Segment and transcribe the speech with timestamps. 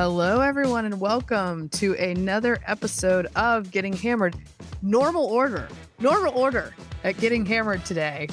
[0.00, 4.34] Hello, everyone, and welcome to another episode of Getting Hammered.
[4.80, 6.74] Normal order, normal order
[7.04, 8.26] at Getting Hammered today.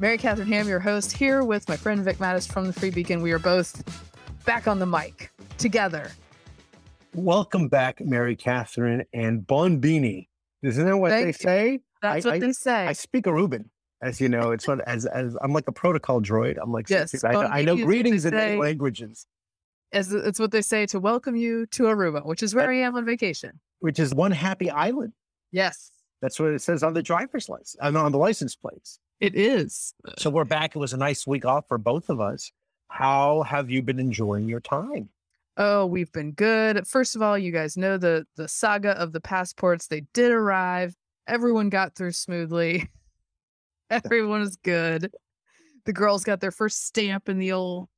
[0.00, 3.22] Mary Katharine Ham, your host, here with my friend Vic Matus from the Free Beacon.
[3.22, 3.84] We are both
[4.44, 6.10] back on the mic together.
[7.14, 10.28] Welcome back, Mary Katharine and Bon Bini.
[10.64, 11.32] Isn't that what Thank they you.
[11.34, 11.80] say?
[12.02, 12.86] That's I- what I- they say.
[12.88, 13.66] I speak Aruban,
[14.02, 14.50] as you know.
[14.50, 16.58] It's sort as as I'm like a protocol droid.
[16.60, 19.24] I'm like Yes, I, I know Bini is what greetings in languages,
[19.92, 22.96] As it's what they say to welcome you to Aruba, which is where I am
[22.96, 23.60] on vacation.
[23.80, 25.12] which is one happy island.
[25.50, 25.90] Yes,
[26.22, 28.98] That's what it says on the driver's license, uh, on the license plates.
[29.20, 29.92] it is.
[30.16, 30.74] So we're back.
[30.74, 32.50] It was a nice week off for both of us.
[32.88, 35.10] How have you been enjoying your time?
[35.58, 36.86] Oh, we've been good.
[36.86, 39.86] First of all, you guys know the the saga of the passports.
[39.88, 40.94] They did arrive.
[41.28, 42.88] Everyone got through smoothly.
[43.90, 45.12] Everyone is good.
[45.84, 47.88] The girls got their first stamp in the old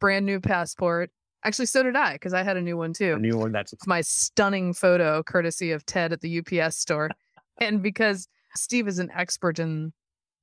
[0.00, 1.10] brand new passport.
[1.44, 3.14] Actually, so did I because I had a new one too.
[3.14, 7.10] A new one that's my stunning photo, courtesy of Ted at the UPS store.
[7.58, 9.92] and because Steve is an expert in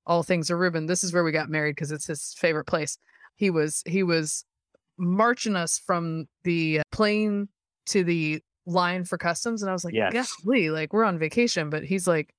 [0.06, 2.98] all things Aruban, this is where we got married because it's his favorite place.
[3.36, 4.46] He was he was
[4.98, 7.50] marching us from the uh, plane
[7.88, 10.32] to the line for customs, and I was like, Yes.
[10.44, 12.34] golly, like we're on vacation, but he's like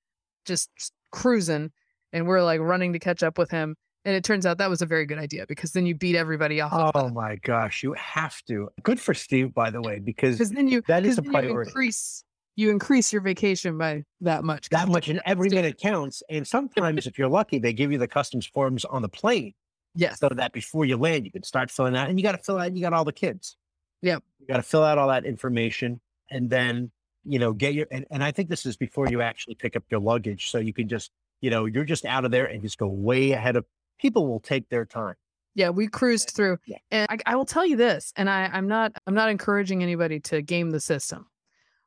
[0.44, 0.70] just
[1.10, 1.72] cruising,
[2.12, 3.76] and we're like running to catch up with him.
[4.04, 6.60] And it turns out that was a very good idea because then you beat everybody
[6.60, 6.72] off.
[6.72, 8.68] of Oh my gosh, you have to.
[8.82, 11.68] Good for Steve, by the way, because then you that is a then you priority.
[11.70, 12.24] increase
[12.56, 14.68] you increase your vacation by that much.
[14.70, 15.62] that much and every stamp.
[15.62, 16.22] minute counts.
[16.28, 19.54] And sometimes, if you're lucky, they give you the customs forms on the plane
[19.94, 20.18] Yes.
[20.18, 22.08] so that before you land, you can start filling out.
[22.10, 22.74] And you got to fill out.
[22.74, 23.56] You got all the kids.
[24.02, 24.22] Yep.
[24.40, 26.00] You got to fill out all that information,
[26.30, 26.90] and then
[27.24, 27.86] you know get your.
[27.90, 30.72] And, and I think this is before you actually pick up your luggage, so you
[30.72, 33.64] can just you know you're just out of there and just go way ahead of.
[34.02, 35.14] People will take their time.
[35.54, 36.78] Yeah, we cruised through, Yeah.
[36.90, 40.18] and I, I will tell you this, and I, I'm not, I'm not encouraging anybody
[40.20, 41.26] to game the system,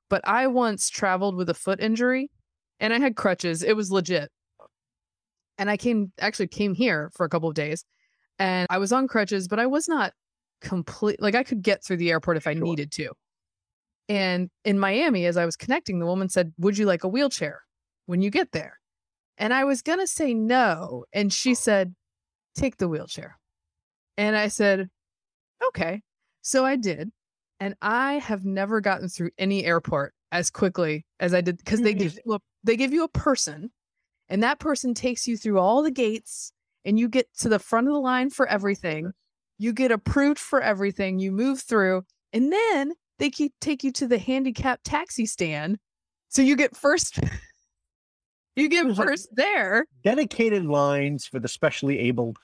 [0.09, 2.31] but I once traveled with a foot injury,
[2.79, 3.63] and I had crutches.
[3.63, 4.29] It was legit,
[4.61, 4.67] oh.
[5.57, 7.83] and I came actually came here for a couple of days,
[8.39, 10.13] and I was on crutches, but I was not
[10.61, 11.21] complete.
[11.21, 12.63] Like I could get through the airport if I Sure.
[12.63, 13.11] needed to.
[14.07, 17.63] And in Miami, as I was connecting, the woman said, "Would you like a wheelchair
[18.05, 18.79] when you get there?"
[19.37, 21.55] And I was gonna say no, and she oh.
[21.55, 21.95] said,
[22.55, 23.37] "Take the wheelchair."
[24.17, 24.89] And I said,
[25.67, 26.01] okay.
[26.41, 27.11] So I did.
[27.59, 31.93] And I have never gotten through any airport as quickly as I did because they
[31.95, 31.99] mm.
[31.99, 33.71] give you a, they give you a person
[34.29, 36.51] and that person takes you through all the gates
[36.83, 39.11] and you get to the front of the line for everything.
[39.57, 41.19] You get approved for everything.
[41.19, 45.77] You move through and then they keep take you to the handicap taxi stand.
[46.27, 47.19] So you get first
[48.57, 49.85] you get was like- first there.
[50.03, 52.37] Dedicated lines for the specially abled.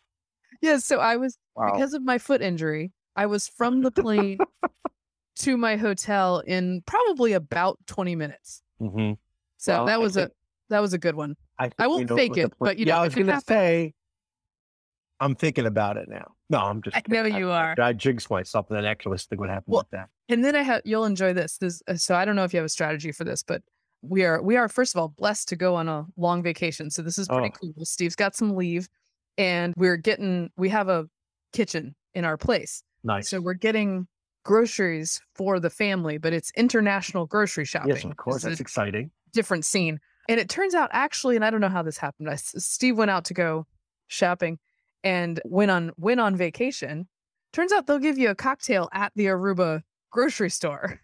[0.62, 1.74] Yeah, so I was Wow.
[1.74, 4.38] because of my foot injury, I was from the plane
[5.40, 8.62] to my hotel in probably about 20 minutes.
[8.82, 9.18] Mhm.
[9.58, 10.32] So Well, that I was a
[10.70, 11.36] that was a good one.
[11.60, 13.94] I, I won't fake it, but, you yeah, know, I was gonna say,
[15.20, 16.32] I'm thinking about it now.
[16.50, 16.96] No, I'm just.
[16.98, 17.38] I know kidding.
[17.38, 17.82] you I, are.
[17.82, 20.10] I jinxed myself, and then actually, think what happened Well, with that.
[20.30, 20.82] And then I have.
[20.86, 21.58] you'll enjoy this.
[21.58, 23.62] This uh, so I don't know if you have a strategy for this, but
[24.02, 26.90] we are we are first of all blessed to go on a long vacation.
[26.90, 27.72] So this is pretty Oh.
[27.76, 27.86] cool.
[27.86, 28.88] Steve's got some leave
[29.42, 31.08] and we're getting we have a
[31.54, 32.84] kitchen in our place.
[33.04, 33.30] Nice.
[33.30, 34.08] So we're getting
[34.44, 37.96] groceries for the family, but it's international grocery shopping.
[37.96, 38.38] yes, of course.
[38.38, 39.12] It's That's exciting.
[39.34, 40.00] different scene.
[40.30, 42.30] And it turns out actually, and I don't know how this happened.
[42.30, 43.66] I, Steve went out to go
[44.08, 44.60] shopping
[45.04, 47.08] and went on went on vacation.
[47.54, 49.82] Turns out they'll give you a cocktail at the Aruba
[50.12, 51.02] grocery store.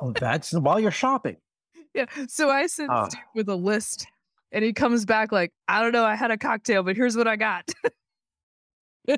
[0.00, 1.36] Oh, that's while you're shopping.
[1.94, 2.04] Yeah.
[2.28, 3.08] So I sent Ah.
[3.08, 4.06] Steve with a list
[4.52, 7.26] and he comes back like, I don't know, I had a cocktail, but here's what
[7.28, 7.68] I got.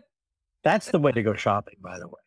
[0.65, 2.21] That's the way to go shopping, by the way.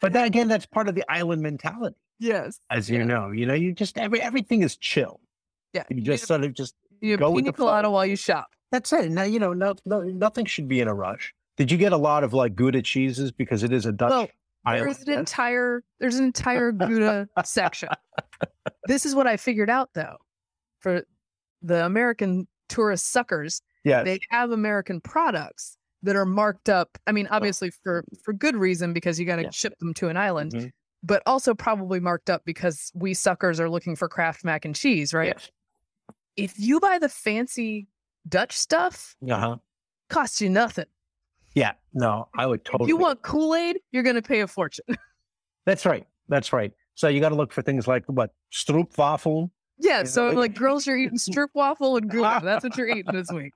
[0.00, 2.58] But that, again, that's part of the island mentality, yes.
[2.68, 3.04] as you Yeah.
[3.04, 3.30] know.
[3.30, 5.20] You know, you just every everything is chill.
[5.72, 5.84] Yeah.
[5.88, 8.48] You just sort of just You go pina colada while you shop.
[8.72, 9.10] that's it.
[9.10, 11.32] Now you know, no, no, nothing should be in a rush.
[11.56, 14.28] Did you get a lot of like Gouda cheeses because it is a Dutch Well,
[14.66, 14.86] island?
[14.96, 17.88] There's an entire there's an entire Gouda section.
[18.88, 20.16] This is what I figured out though.
[20.80, 21.02] For
[21.62, 24.04] the American tourist suckers, yes.
[24.04, 26.98] they have American products that are marked up.
[27.06, 29.50] I mean, obviously for for good reason because you got to Yeah.
[29.50, 30.70] ship them to an island, Mhm.
[31.02, 35.12] but also probably marked up because we suckers are looking for Kraft mac and cheese,
[35.14, 35.28] right?
[35.36, 35.50] Yes.
[36.36, 37.88] If you buy the fancy
[38.28, 39.56] Dutch stuff, Uh-huh.
[40.10, 40.86] costs you nothing.
[41.54, 41.72] Yeah.
[41.94, 42.84] No, I would totally.
[42.86, 44.84] If you want Kool-Aid, you're going to pay a fortune.
[45.64, 46.06] That's right.
[46.28, 46.72] That's right.
[46.94, 49.50] So you got to look for things like what stroopwafel.
[49.78, 52.40] Yeah, so like- like girls, you're eating stroopwafel and Gouda.
[52.44, 53.52] That's what you're eating this week.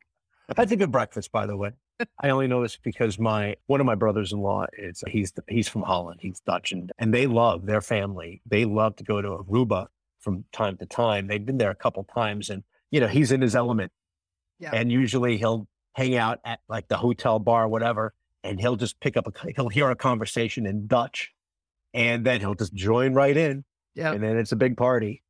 [0.57, 1.71] That's a good breakfast, by the way.
[2.21, 6.21] I only know this because my one of my brothers-in-law is he's he's from Holland.
[6.23, 8.43] He's Dutch, and and they love their family.
[8.47, 9.87] They love to go to Aruba
[10.19, 11.27] from time to time.
[11.29, 13.93] They've been there a couple times, and you know he's in his element.
[14.59, 14.71] Yeah.
[14.75, 18.13] And usually he'll hang out at like the hotel bar, whatever,
[18.45, 21.33] and he'll just pick up a he'll hear a conversation in Dutch,
[21.95, 23.65] and then he'll just join right in,
[23.95, 25.23] Yeah, and then it's a big party.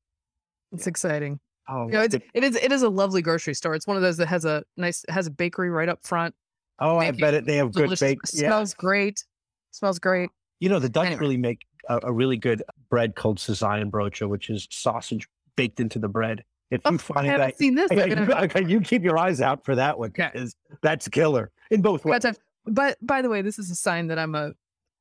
[0.72, 1.40] It's exciting.
[1.69, 3.75] Oh, You know, it's, it- is it is a lovely grocery store.
[3.75, 6.34] It's one of those that has a nice has a bakery right up front.
[6.81, 7.46] oh, I bet it.
[7.46, 8.00] They have good Delicious.
[8.00, 8.19] bake.
[8.32, 9.25] Yeah, Smells great.
[9.70, 10.31] Smells great.
[10.61, 11.20] You know, the Dutch Anyway.
[11.20, 16.08] really make a, a really good bread called Brocha, which is sausage baked into the
[16.08, 16.44] bread.
[16.70, 17.90] If you Oh, I find haven't that, seen this.
[17.93, 20.31] Yeah, gonna- you, okay, you keep your eyes out for that one Okay.
[20.32, 22.25] because that's killer in both ways.
[22.67, 24.52] But by the way, this is a sign that I'm a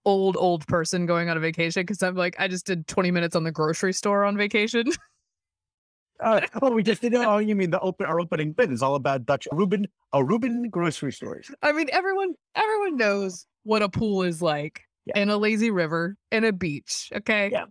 [0.06, 3.36] old old person going on a vacation because I'm like I just did 20 minutes
[3.36, 4.86] on the grocery store on vacation.
[6.20, 7.14] Uh, oh, we just did.
[7.16, 10.70] Oh, you mean the open our opening bit is all about Dutch Reuben, a Reuben
[10.70, 11.50] grocery stores.
[11.62, 15.14] I mean, everyone everyone knows what a pool is like Yeah.
[15.18, 17.10] and a lazy river and a beach.
[17.16, 17.50] Okay.
[17.52, 17.66] Yeah.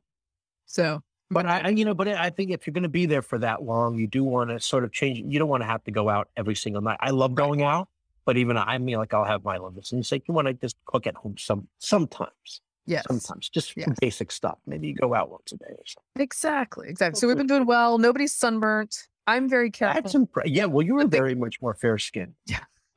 [0.67, 1.01] So,
[1.31, 3.63] But I, you know, but I think if you're going to be there for that
[3.63, 5.19] long, you do want to sort of change.
[5.19, 6.99] You don't want to have to go out every single night.
[7.01, 7.89] I love going out,
[8.27, 10.55] but even I mean, like I'll have my limits, and it's like you want to
[10.55, 13.05] just cook at home some sometimes, yes.
[13.07, 13.89] sometimes just Yes.
[14.01, 14.59] basic stuff.
[14.67, 16.23] Maybe you go out once a day or something.
[16.23, 16.89] Exactly.
[16.89, 17.19] Exactly.
[17.21, 17.99] So we've been doing well.
[17.99, 19.09] Nobody's sunburnt.
[19.27, 20.01] I'm very careful.
[20.03, 20.65] That's impre- yeah.
[20.65, 22.35] Well, you were very much more fair skinned.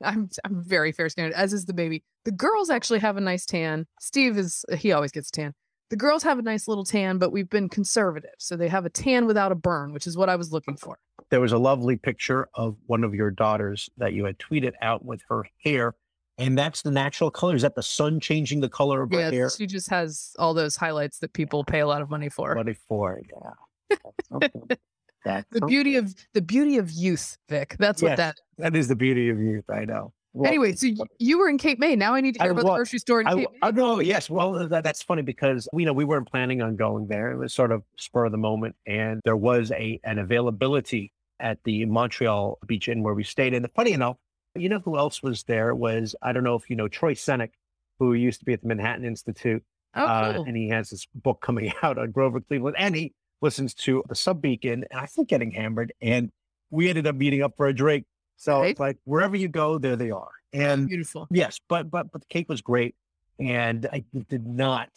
[0.04, 2.04] I'm I'm very fair skinned, as is the baby.
[2.26, 3.86] The girls actually have a nice tan.
[4.00, 5.54] Steve is he always gets tan.
[5.90, 8.32] The girls have a nice little tan, but we've been conservative.
[8.40, 10.98] So they have a tan without a burn, which is what I was looking for.
[11.32, 15.04] There was a lovely picture of one of your daughters that you had tweeted out
[15.04, 15.96] with her hair,
[16.42, 17.56] and that's the natural color.
[17.56, 19.50] Is that the sun changing the color of her Yeah, hair?
[19.50, 22.54] she just has all those highlights that people pay a lot of money for.
[22.54, 23.22] Twenty four.
[23.30, 23.98] Yeah.
[24.04, 24.78] That's something.
[25.24, 27.76] That's The beauty of the beauty of youth, Vic.
[27.78, 28.18] That's what Yes.
[28.18, 28.36] that.
[28.58, 29.70] that is the beauty of youth.
[29.70, 30.14] I know.
[30.34, 30.88] Well, Anyway, so
[31.20, 31.96] you were in Cape May.
[31.96, 33.60] Now I need to I hear about the grocery store in I, Cape May.
[33.68, 34.00] I know.
[34.00, 34.30] Yes.
[34.30, 37.32] Well, uh, that, that's funny because you know we weren't planning on going there.
[37.32, 41.58] It was sort of spur of the moment, and there was a an availability at
[41.66, 43.54] the Montreal Beach Inn where we stayed.
[43.54, 44.16] And funny enough,
[44.56, 45.74] you know who else was there?
[45.76, 47.52] Was I don't know if you know Troy Senik,
[48.00, 49.64] who used to be at the Manhattan Institute,
[49.96, 53.74] Oh, uh, and he has this book coming out on Grover Cleveland, and he listens
[53.74, 56.32] to the Sub Beacon, and I think getting hammered, and
[56.70, 58.06] we ended up meeting up for a drink.
[58.38, 58.72] So Right.
[58.72, 61.28] it's like wherever you go, there they are, and Beautiful.
[61.32, 62.96] Yes, but but but the cake was great,
[63.40, 64.90] and I did not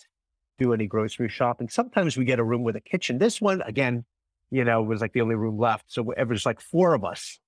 [0.59, 1.69] do any grocery shopping.
[1.69, 3.19] Sometimes we get a room with a kitchen.
[3.19, 4.05] This one again,
[4.51, 7.39] you know, was like the only room left, so it was like four of us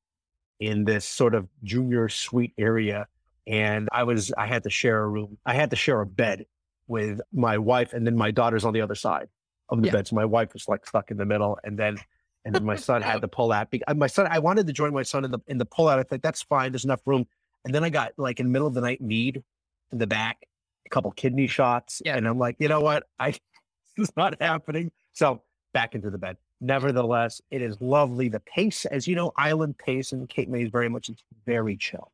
[0.60, 3.06] in this sort of junior suite area,
[3.46, 5.38] and I was I had to share a room.
[5.46, 6.46] I had to share a bed
[6.88, 9.28] with my wife, and then my daughter's on the other side
[9.68, 9.92] of the Yeah.
[9.92, 10.08] bed.
[10.08, 11.98] So my wife was like stuck in the middle, and then.
[12.44, 13.66] And then my son had to pull out.
[13.88, 15.98] Uh, My son, I wanted to join my son in the in the pull out.
[15.98, 16.70] I thought that's fine.
[16.70, 17.26] There's enough room.
[17.64, 19.42] And then I got like in the middle of the night need
[19.90, 20.46] in the back,
[20.86, 22.00] a couple kidney shots.
[22.04, 22.16] Yeah.
[22.16, 23.02] And I'm like, you know what?
[23.18, 23.32] I
[23.96, 24.92] this is not happening.
[25.12, 25.42] So
[25.74, 26.36] back into the bed.
[26.60, 28.28] Nevertheless, it is lovely.
[28.28, 31.76] The pace, as you know, island pace in Cape May is very much it's very
[31.76, 32.12] chill,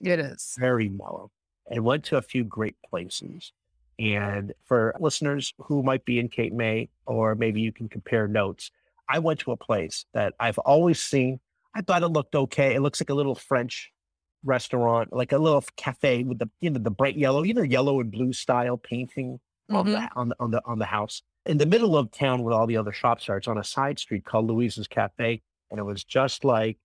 [0.00, 0.56] It is.
[0.58, 1.30] very mellow.
[1.70, 3.52] And went to a few great places.
[3.98, 8.70] And for listeners who might be in Cape May, or maybe you can compare notes,
[9.08, 11.38] I went to a place that I've always seen.
[11.74, 12.74] I thought it looked okay.
[12.74, 13.92] It looks like a little French
[14.42, 18.00] restaurant, like a little cafe with the you know the bright yellow, you know, yellow
[18.00, 19.92] and blue style painting on Mhm.
[19.92, 21.22] the on the on the on the house.
[21.46, 23.98] In the middle of town with all the other shops are, it's on a side
[23.98, 25.42] street called Louisa's Cafe.
[25.70, 26.78] And it was just like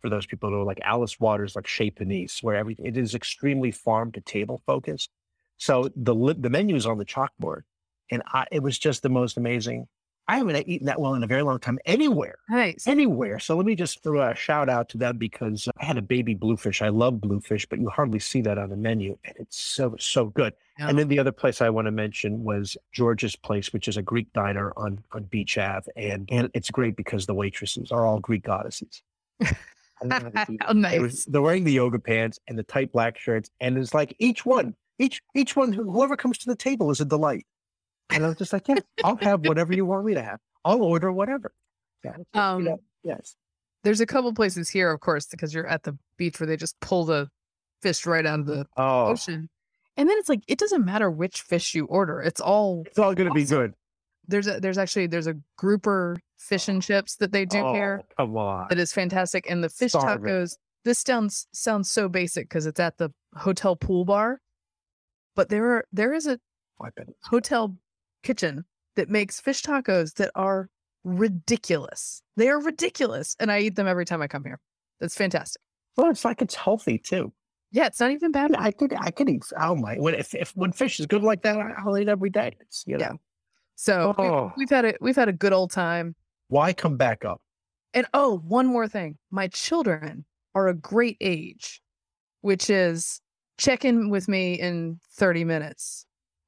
[0.00, 3.14] for those people who are like Alice Waters, like Chez Panisse, where everything it is
[3.14, 5.10] extremely farm to table focused.
[5.56, 7.62] So the the menu is on the chalkboard,
[8.10, 9.86] and I, it was just the most amazing.
[10.26, 12.86] I haven't eaten that well in a very long time anywhere, Nice.
[12.86, 13.38] anywhere.
[13.38, 16.02] So let me just throw a shout out to them because uh, I had a
[16.02, 16.80] baby bluefish.
[16.82, 20.26] I love bluefish, but you hardly see that on the menu, and it's so so
[20.26, 20.54] good.
[20.78, 20.88] Yeah.
[20.88, 24.02] And then the other place I want to mention was George's Place, which is a
[24.02, 28.18] Greek diner on on Beach Ave, and and it's great because the waitresses are all
[28.18, 29.02] Greek goddesses.
[29.40, 29.54] I
[30.00, 30.94] don't know how to do How that.
[30.94, 31.24] It was- nice.
[31.26, 34.74] they're wearing the yoga pants and the tight black shirts, and it's like each one,
[34.98, 37.46] each each one, whoever comes to the table is a delight.
[38.10, 40.38] And I was just like, yeah, I'll have whatever you want me to have.
[40.64, 41.52] I'll order whatever.
[42.04, 43.34] Yeah, just, you Um, know, yes.
[43.82, 46.78] There's a couple places here, of course, because you're at the beach where they just
[46.80, 47.28] pull the
[47.80, 49.48] fish right out of the Oh, ocean.
[49.96, 52.20] And then it's like it doesn't matter which fish you order.
[52.20, 53.74] It's all it's all going to be good.
[54.26, 56.80] there's a there's actually there's a grouper fish and oh.
[56.80, 58.66] chips that they do oh, here Come on.
[58.68, 59.48] that is fantastic.
[59.48, 60.26] And the fish Starving.
[60.26, 64.40] tacos, this sounds sounds so basic because it's at the hotel pool bar.
[65.36, 66.38] But there are there is a
[66.80, 67.76] oh, it's- hotel
[68.22, 68.64] kitchen
[68.96, 70.68] that makes fish tacos that are
[71.04, 72.22] ridiculous.
[72.36, 73.36] They are ridiculous.
[73.38, 74.60] And I eat them every time I come here.
[75.00, 75.60] That's fantastic.
[75.96, 77.32] Well, it's like it's healthy too.
[77.74, 78.54] Yeah, it's not even bad.
[78.56, 79.42] I could, I could eat.
[79.60, 79.96] Oh my!
[79.96, 82.56] When if, if when fish is good like that, I'll eat every day.
[82.60, 83.04] It's you know.
[83.04, 83.12] Yeah.
[83.74, 84.52] So we- Oh.
[84.56, 86.14] we've had a we've had a good old time.
[86.48, 87.40] Why come back up?
[87.92, 89.18] And oh, one more thing.
[89.32, 91.82] My children are a great age,
[92.42, 93.20] which is
[93.58, 96.06] check in with me in 30 minutes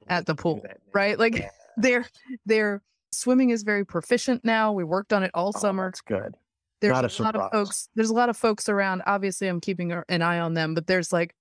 [0.08, 0.64] at the pool,
[0.94, 1.18] right?
[1.18, 1.48] Like Yeah.
[1.76, 2.06] they're
[2.46, 4.72] they're swimming is very proficient now.
[4.72, 5.88] We worked on it all Oh, summer.
[5.88, 6.34] That's good.
[6.80, 7.88] There's not a, a lot of folks.
[7.94, 9.02] There's a lot of folks around.
[9.06, 11.34] Obviously, I'm keeping an eye on them, but there's like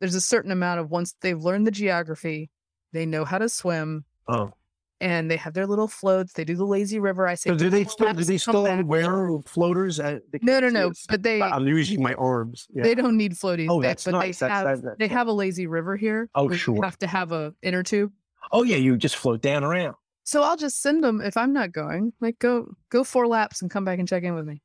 [0.00, 2.50] there's a certain amount of once they've learned the geography,
[2.92, 4.52] they know how to swim, Oh,
[5.02, 6.32] and they have their little floats.
[6.32, 7.26] They do the lazy river.
[7.26, 8.12] I say, so do they still?
[8.14, 10.00] Do they still back." wear floaters?
[10.00, 10.92] At the No, no, no.
[11.08, 12.66] But they I'm using my arms.
[12.72, 12.82] Yeah.
[12.84, 13.66] they don't need floaties.
[13.68, 14.38] Oh, that's but nice.
[14.38, 16.28] they That's- have that- they have a lazy river here.
[16.34, 16.82] Oh, where you sure.
[16.84, 18.12] have to have a inner tube.
[18.52, 19.94] Oh yeah, you just float down around.
[20.24, 22.12] So I'll just send them if I'm not going.
[22.20, 24.62] Like go go four laps and come back and check in with me.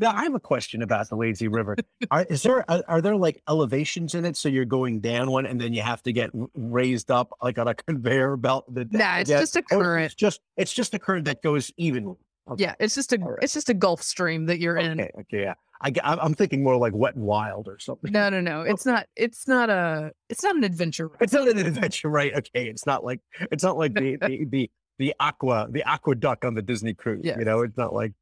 [0.00, 1.76] Now I have a question about the lazy river.
[2.10, 4.36] Are, is there are, are there like elevations in it?
[4.36, 7.68] So you're going down one, and then you have to get raised up like on
[7.68, 8.64] a conveyor belt.
[8.72, 9.40] The, Nah, it's yeah.
[9.40, 10.06] just a Oh, current.
[10.06, 12.16] It's just it's just a current that goes evenly.
[12.50, 12.64] Okay.
[12.64, 13.38] Yeah, it's just a right.
[13.42, 15.00] it's just a Gulf Stream that you're in.
[15.00, 15.10] Okay.
[15.20, 15.40] Okay.
[15.42, 15.54] Yeah.
[15.80, 18.10] I, I'm thinking more like wet and wild or something.
[18.10, 18.62] No, no, no.
[18.62, 19.06] It's not.
[19.16, 20.12] It's not a.
[20.30, 21.08] It's not an adventure.
[21.08, 21.18] ride.
[21.20, 22.32] It's not an adventure, right?
[22.34, 22.68] Okay.
[22.68, 23.20] It's not like
[23.52, 27.20] it's not like the the the, the aqua the aqueduct on the Disney cruise.
[27.24, 27.36] Yes.
[27.38, 28.12] You know, it's not like.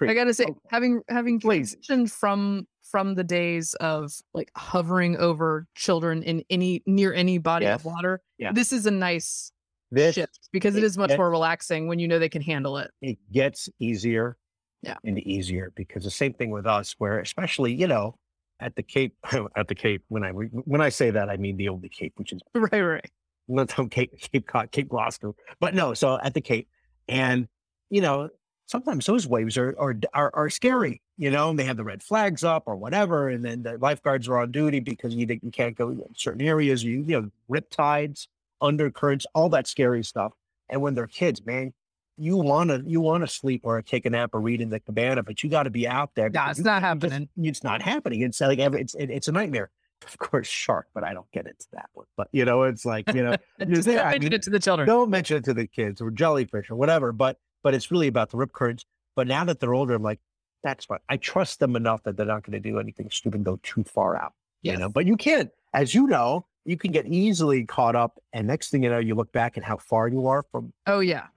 [0.00, 0.54] I gotta say, Okay.
[0.70, 7.12] having having transitioned from from the days of like hovering over children in any near
[7.12, 7.80] any body Yes.
[7.80, 8.52] of water, Yeah.
[8.52, 9.52] this is a nice
[9.90, 12.42] This shift because it it is much gets- more relaxing when you know they can
[12.42, 12.90] handle it.
[13.02, 14.36] it gets easier
[14.82, 14.96] Yeah.
[15.04, 18.16] and easier because the same thing with us where especially you know
[18.60, 19.14] at the cape
[19.56, 22.32] at the cape when i when i say that i mean the only cape which
[22.32, 23.10] is Right, right.
[23.48, 26.68] not cape cape cod cape Glasgow, but no so at the cape
[27.08, 27.46] and
[27.90, 28.30] you know
[28.70, 32.02] sometimes those waves are are are, are scary you know and they have the red
[32.02, 35.76] flags up or whatever and then the lifeguards are on duty because you, you can't
[35.76, 38.28] go in certain areas you you know rip tides
[38.60, 40.32] undercurrents all that scary stuff
[40.68, 41.72] and when they're kids man
[42.16, 44.78] you want to you want to sleep or take a nap or read in the
[44.80, 47.28] cabana but you got to be out there because it's you not can't just- happening.
[47.44, 49.70] it's not happening it's like every, it's it, it's a nightmare
[50.06, 53.06] of course shark but i don't get into that one but you know it's like
[53.14, 54.86] you know don't I mention mean, it to the children.
[54.86, 57.12] don't mention it to the kids or jellyfish or whatever.
[57.12, 58.84] But but it's really about the rip currents.
[59.16, 60.20] But now that they're older, I'm like,
[60.62, 60.98] that's fine.
[61.08, 64.16] I trust them enough that they're not going to do anything stupid go too far
[64.16, 64.32] out.
[64.62, 68.18] You know, but you can't, as you know, you can get easily caught up.
[68.34, 71.00] And next thing you know, you look back at how far you are from Oh
[71.00, 71.28] yeah.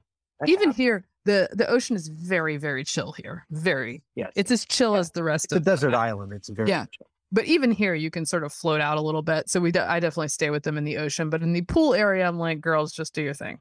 [0.45, 0.75] Even happened.
[0.75, 3.45] here, the the ocean is very very chill here.
[3.49, 4.03] Very.
[4.15, 4.33] Yes.
[4.35, 4.99] It's as chill Yeah.
[4.99, 5.63] as the rest it's a of.
[5.63, 6.33] desert island.
[6.33, 6.85] It's very Yeah.
[6.91, 7.07] chill.
[7.31, 9.49] But even here, you can sort of float out a little bit.
[9.49, 11.29] So we, de- I definitely stay with them in the ocean.
[11.29, 13.59] But in the pool area, I'm like, girls, just do your thing.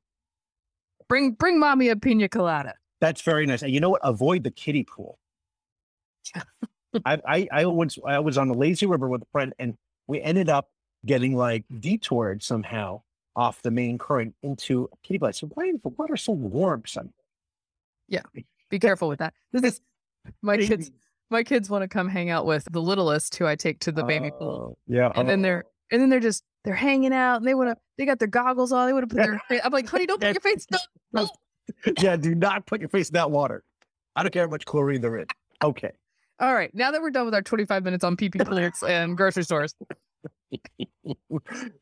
[1.12, 2.73] Bring bring mommy a pina colada.
[2.99, 3.61] That's very nice.
[3.61, 4.00] And you know what?
[4.02, 5.19] Avoid the kiddie pool.
[7.04, 9.76] I, I I once I was on the lazy river with a friend, and
[10.07, 10.71] we ended up
[11.04, 13.02] getting like detoured somehow
[13.37, 15.28] off the main current into a kiddie pool.
[15.28, 17.12] I said, "Why is the water so warm?" Son?
[18.09, 18.23] Yeah,
[18.71, 19.35] be careful with that.
[19.52, 19.81] This is
[20.40, 20.90] my kids.
[21.28, 24.02] My kids want to come hang out with the littlest, who I take to the
[24.02, 25.42] baby pool, Oh, Yeah, and then oh.
[25.42, 27.76] they're and then they're just they're hanging out, and they want to.
[27.99, 28.87] They got their goggles on.
[28.87, 29.61] They want to put their.
[29.64, 30.66] I'm like, honey, don't put your face.
[31.14, 31.28] No, no.
[32.00, 32.16] yeah.
[32.16, 33.62] Do not put your face in that water.
[34.16, 35.26] I don't care how much chlorine there is.
[35.62, 35.90] Okay.
[36.40, 39.45] All right, now that we're done with our 25 minutes on PP pools and grocery
[39.45, 39.75] stores,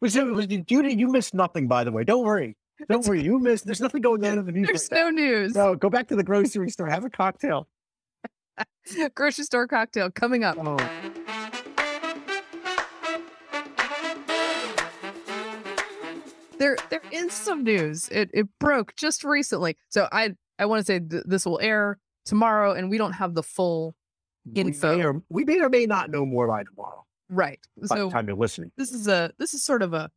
[0.00, 2.04] Was it- was it- you you missed nothing, by the way.
[2.04, 2.56] Don't worry.
[2.88, 3.22] Don't worry.
[3.22, 3.64] You missed.
[3.66, 4.66] There's nothing going on in the news.
[4.66, 5.54] there's no news.
[5.54, 6.88] No, go back to the grocery store.
[6.88, 7.68] Have a cocktail.
[9.14, 10.56] grocery store cocktail coming up.
[10.58, 10.76] Oh.
[16.60, 18.08] There, there is some news.
[18.10, 19.76] It it broke just recently.
[19.88, 23.34] So I I want to say th- this will air tomorrow, and we don't have
[23.34, 23.96] the full
[24.54, 24.90] Info.
[24.92, 27.04] We may, or, we may or may not know more by tomorrow.
[27.28, 27.58] right.
[27.88, 28.70] By So the time you're listening.
[28.76, 30.10] this is a this is sort of a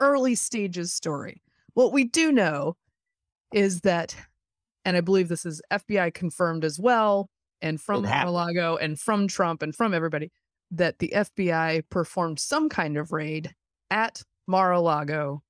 [0.00, 1.42] early stages story.
[1.74, 2.76] What we do know
[3.52, 4.14] is that,
[4.84, 7.28] and I believe this is FBI confirmed as well,
[7.62, 8.02] and from.
[8.02, 10.30] Mar-a-Lago and from Trump and from everybody,
[10.70, 13.54] that the FBI performed some kind of raid
[13.90, 15.42] at Mar-a-Lago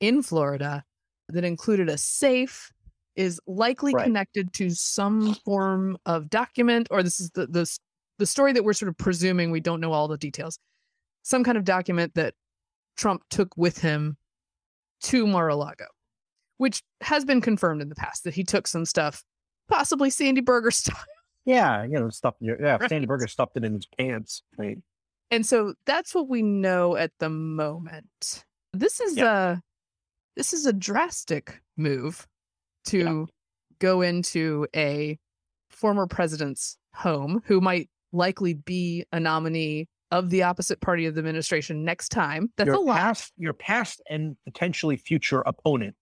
[0.00, 0.84] in Florida
[1.28, 2.72] that included a safe
[3.16, 4.04] is likely Right.
[4.04, 7.78] connected to some form of document or this is the, the
[8.18, 10.58] the story that we're sort of presuming we don't know all the details
[11.22, 12.34] some kind of document that
[12.96, 14.16] Trump took with him
[15.02, 15.86] to Mar-a-Lago,
[16.58, 19.22] which has been confirmed in the past that he took some stuff,
[19.68, 21.04] possibly Sandy Berger stuff.
[21.46, 22.34] Yeah, you know, stuff.
[22.40, 22.88] Yeah, Right.
[22.88, 24.42] Sandy Berger stuffed it in his pants.
[24.58, 24.78] Right.
[25.30, 28.44] And so that's what we know at the moment.
[28.72, 29.62] This is a
[30.36, 32.26] this is a drastic move
[32.86, 33.28] to
[33.78, 35.18] go into a
[35.70, 41.20] former president's home who might likely be a nominee of the opposite party of the
[41.20, 42.50] administration next time.
[42.56, 42.96] That's your a lot.
[42.96, 45.94] past, your past and potentially future opponent.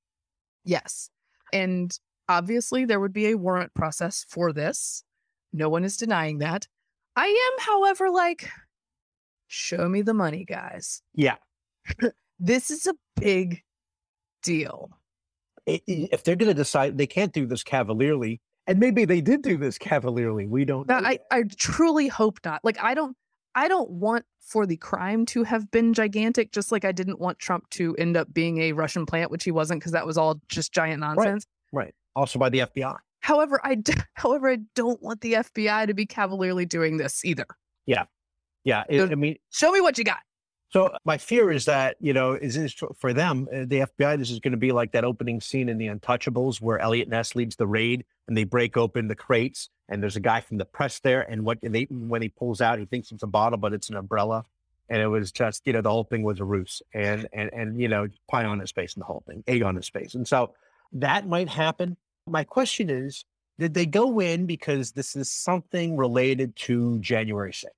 [0.65, 1.11] Yes.
[1.53, 1.97] And
[2.29, 5.05] obviously, there would be a warrant process for this.
[5.53, 6.67] No one is denying that.
[7.17, 8.51] I am, however, like,
[9.49, 11.03] show me the money, guys.
[11.15, 11.37] Yeah.
[12.41, 13.65] This is a big
[14.49, 14.91] deal.
[15.67, 19.57] If they're going to decide they can't do this cavalierly, and maybe they did do
[19.59, 21.09] this cavalierly, we don't Now, know.
[21.09, 21.19] I.
[21.31, 22.61] I truly hope not.
[22.65, 23.17] Like, I don't.
[23.55, 27.39] I don't want for the crime to have been gigantic, just like I didn't want
[27.39, 30.41] Trump to end up being a Russian plant, which he wasn't, because that was all
[30.49, 31.45] just giant nonsense.
[31.73, 31.95] right.
[32.17, 32.97] Also by the FBI.
[33.21, 37.47] However, I d- however I don't want the FBI to be cavalierly doing this either.
[37.87, 38.05] Yeah.
[38.89, 40.19] It, Those- I mean, Show me what you got.
[40.71, 44.19] So my fear is that you know, is for them, uh, the FBI?
[44.19, 47.35] This is going to be like that opening scene in The Untouchables, where Eliot Ness
[47.35, 50.67] leads the raid, and they break open the crates, and there's a guy from the
[50.67, 53.59] press there, and what and they when he pulls out, he thinks it's a bottle,
[53.59, 54.45] but it's an umbrella,
[54.91, 57.81] and it was just you know the whole thing was a ruse, and and and
[57.81, 60.29] you know pie on his face and the whole thing, egg on his face, and
[60.29, 60.55] so
[60.93, 61.97] that might happen.
[62.27, 63.25] My question is,
[63.59, 67.75] did they go in because this is something related to January sixth?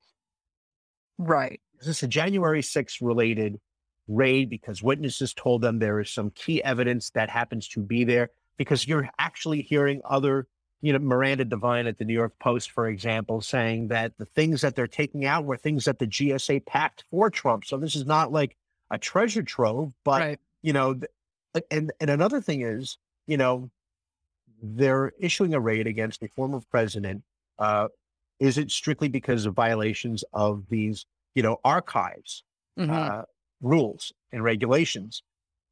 [1.19, 1.61] Right.
[1.81, 3.61] Is this a January 6th related
[4.09, 8.31] raid because witnesses told them there is some key evidence that happens to be there?
[8.57, 10.47] Because you're actually hearing other,
[10.83, 14.61] you know, Miranda Devine at the New York Post, for example, saying that the things
[14.61, 17.65] that they're taking out were things that the GSA packed for Trump.
[17.65, 18.57] So this is not like
[18.91, 20.41] a treasure trove, but right.
[20.63, 21.01] you know,
[21.71, 23.71] and and another thing is, you know,
[24.63, 27.23] they're issuing a raid against a former president.
[27.59, 27.89] Uh,
[28.39, 32.45] is it strictly because of violations of these, you know, archives
[32.79, 32.91] Mhm.
[32.91, 33.25] uh,
[33.61, 35.23] rules and regulations?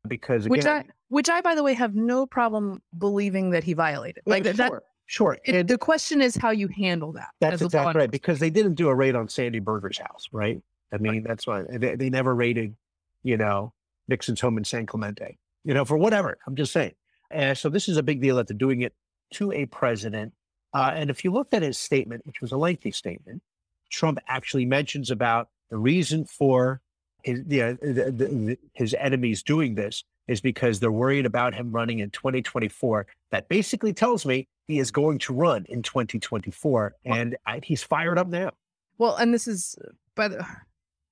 [0.06, 3.72] Because again, which I which I by the way have no problem believing that he
[3.72, 4.22] violated.
[4.26, 5.38] Like that, that sure, sure.
[5.44, 7.28] it- the question is how you handle that.
[7.40, 9.98] that's as a law exactly right because they didn't do a raid on Sandy Berger's
[9.98, 10.60] house, right?
[10.92, 12.74] I mean, that's why they, they never raided,
[13.22, 13.74] you know,
[14.06, 16.38] Nixon's home in San Clemente, you know, for whatever.
[16.46, 16.94] I'm just saying.
[17.30, 18.94] And so this is a big deal that they're doing it
[19.34, 20.32] to a president.
[20.72, 23.42] Uh, and if you looked at his statement, which was a lengthy statement,
[23.90, 26.80] Trump actually mentions about the reason for
[27.22, 31.72] his, uh, the, the, the- his enemies doing this is because they're worried about him
[31.72, 33.06] running in 2024.
[33.30, 38.18] That basically tells me he is going to run in 2024, and I, he's fired
[38.18, 38.50] up now.
[38.98, 39.76] Well, and this is
[40.14, 40.44] by the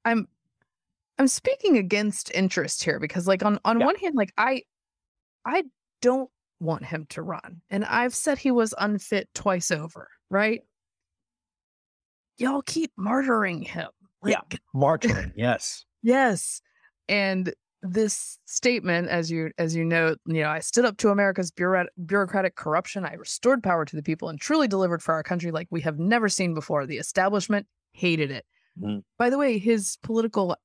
[0.04, 0.28] I'm
[1.18, 3.86] I'm speaking against interest here because like on on Yeah.
[3.86, 4.62] one hand like I
[5.44, 5.64] I
[6.02, 6.28] don't
[6.60, 7.60] want him to run.
[7.70, 10.60] And I've said he was unfit twice over, right?
[12.38, 13.88] Y'all keep murdering him.
[14.24, 14.38] Yeah.
[14.50, 15.84] Like, March on, yes.
[16.02, 16.60] Yes.
[17.08, 21.50] And this statement, as you as you know, you know, I stood up to America's
[21.50, 23.04] bureaucratic, bureaucratic corruption.
[23.04, 25.98] I restored power to the people and truly delivered for our country like we have
[25.98, 26.86] never seen before.
[26.86, 28.44] The establishment hated it.
[28.80, 29.02] Mhm.
[29.18, 30.56] By the way, his political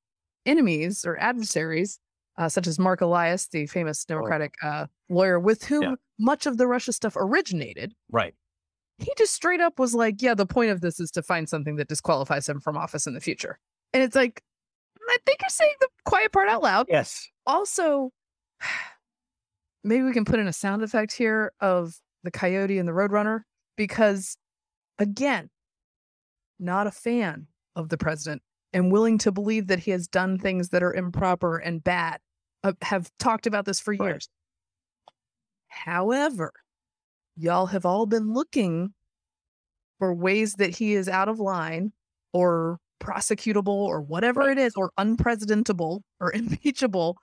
[0.46, 1.98] enemies or adversaries,
[2.38, 5.94] uh, such as Marc Elias, the famous Democratic uh, lawyer with whom Yeah.
[6.18, 8.34] much of the Russia stuff originated, Right.
[8.98, 11.76] He just straight up was like, yeah, the point of this is to find something
[11.76, 13.58] that disqualifies him from office in the future.
[13.92, 14.42] And it's like,
[15.08, 16.86] I think you're saying the quiet part out loud.
[16.88, 17.28] Yes.
[17.46, 18.10] Also,
[19.84, 23.40] maybe we can put in a sound effect here of the coyote and the roadrunner
[23.76, 24.36] because,
[24.98, 25.50] again,
[26.60, 30.68] not a fan of the president and willing to believe that he has done things
[30.68, 32.20] that are improper and bad.
[32.64, 34.10] Uh, have talked about this for Right.
[34.10, 34.28] years.
[35.66, 36.52] However,
[37.36, 38.92] y'all have all been looking
[39.98, 41.92] for ways that he is out of line
[42.32, 47.16] or prosecutable or whatever it is or unpresidentable or impeachable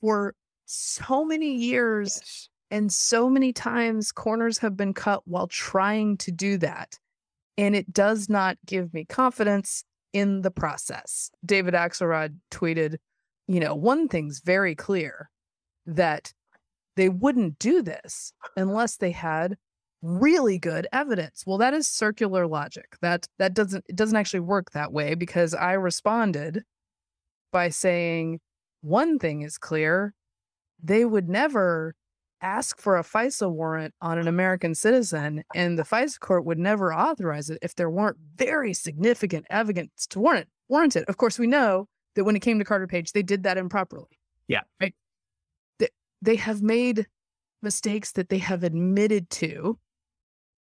[0.00, 0.34] for
[0.66, 2.48] so many years Yes.
[2.70, 6.98] and so many times corners have been cut while trying to do that
[7.58, 12.96] and it does not give me confidence in the process david axelrod tweeted
[13.48, 15.30] you know one thing's very clear
[15.86, 16.32] that
[17.00, 19.56] they wouldn't do this unless they had
[20.02, 24.70] really good evidence well that is circular logic that that doesn't it doesn't actually work
[24.70, 26.62] that way because i responded
[27.52, 28.40] by saying
[28.80, 30.14] one thing is clear
[30.82, 31.94] they would never
[32.42, 36.94] ask for a FISA warrant on an American citizen, and the FISA court would never
[36.94, 41.04] authorize it if there weren't very significant evidence to warrant warrant it.
[41.08, 44.18] Of course, we know that when it came to Carter Page, they did that improperly.
[44.48, 44.62] Yeah.
[44.80, 44.94] Right.
[46.22, 47.06] They, have made
[47.62, 49.78] mistakes that they have admitted to.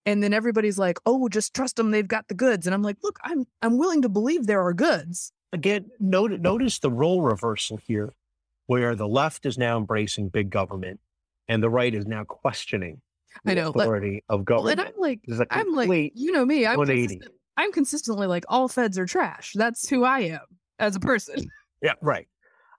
[0.06, 2.96] And then everybody's like, "Oh, just trust them; they've got the goods." And I'm like,
[3.02, 7.78] "Look, I'm I'm willing to believe there are goods, Again, note, notice the role reversal
[7.78, 8.14] here,
[8.66, 11.00] where the left is now embracing big government
[11.48, 13.00] and the right is now questioning
[13.46, 14.80] I the know, authority of Well, and government.
[14.80, 17.06] I'm like, This is a I'm like, you know me, I'm 180.
[17.14, 17.34] consistent.
[17.56, 19.52] I'm consistently like all feds are trash.
[19.54, 20.40] That's who I am
[20.78, 21.50] as a person.
[21.80, 22.26] Yeah, right.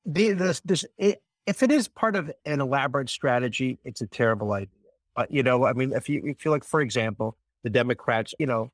[0.05, 4.51] The, this, this, it, if it is part of an elaborate strategy, it's a terrible
[4.53, 4.69] idea.
[5.15, 8.45] But you know, I mean, if you, if you like, for example, the Democrats, you
[8.45, 8.71] know,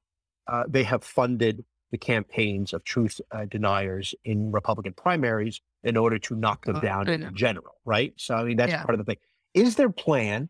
[0.47, 6.19] uh, they have funded the campaigns of truth uh, deniers in Republican primaries in order
[6.19, 8.13] to knock them Oh, down in general, right?
[8.17, 8.83] So I mean, that's Yeah.
[8.83, 9.21] part of the thing.
[9.53, 10.49] Is their plan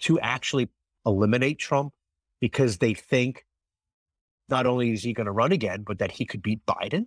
[0.00, 0.68] to actually
[1.04, 1.92] eliminate Trump
[2.40, 3.44] because they think
[4.48, 7.06] not only is he going to run again, but that he could beat Biden?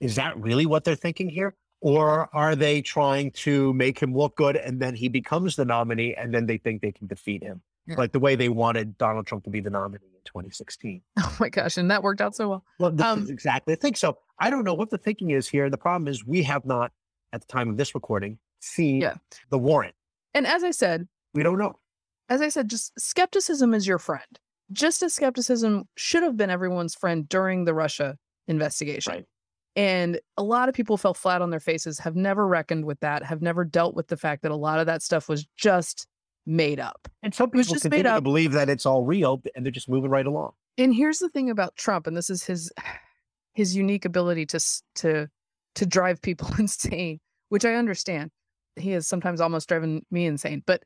[0.00, 1.54] Is that really what they're thinking here?
[1.80, 6.14] Or are they trying to make him look good and then he becomes the nominee
[6.14, 7.62] and then they think they can defeat him?
[7.86, 7.94] Yeah.
[7.96, 11.00] Like the way they wanted Donald Trump to be the nominee in 2016.
[11.18, 11.76] Oh my gosh.
[11.76, 12.64] And that worked out so well.
[12.80, 13.74] Well, this Um, is exactly.
[13.74, 14.18] I think so.
[14.40, 15.70] I don't know what the thinking is here.
[15.70, 16.90] The problem is we have not,
[17.32, 19.14] at the time of this recording, seen Yeah.
[19.50, 19.94] the warrant.
[20.34, 21.78] And as I said, We don't know.
[22.28, 24.38] as I said, just skepticism is your friend.
[24.72, 29.12] Just as skepticism should have been everyone's friend during the Russia investigation.
[29.12, 29.24] Right.
[29.78, 33.22] And a lot of people fell flat on their faces, have never reckoned with that,
[33.22, 36.08] have never dealt with the fact that a lot of that stuff was just
[36.44, 37.06] made up.
[37.22, 39.88] And some people just made continue to believe that it's all real and they're just
[39.88, 40.50] moving right along.
[40.78, 42.72] And here's the thing about Trump, and this is his
[43.54, 44.60] his unique ability to
[44.96, 45.28] to
[45.76, 48.32] to drive people insane, which I understand.
[48.74, 50.64] He has sometimes almost driven me insane.
[50.66, 50.82] But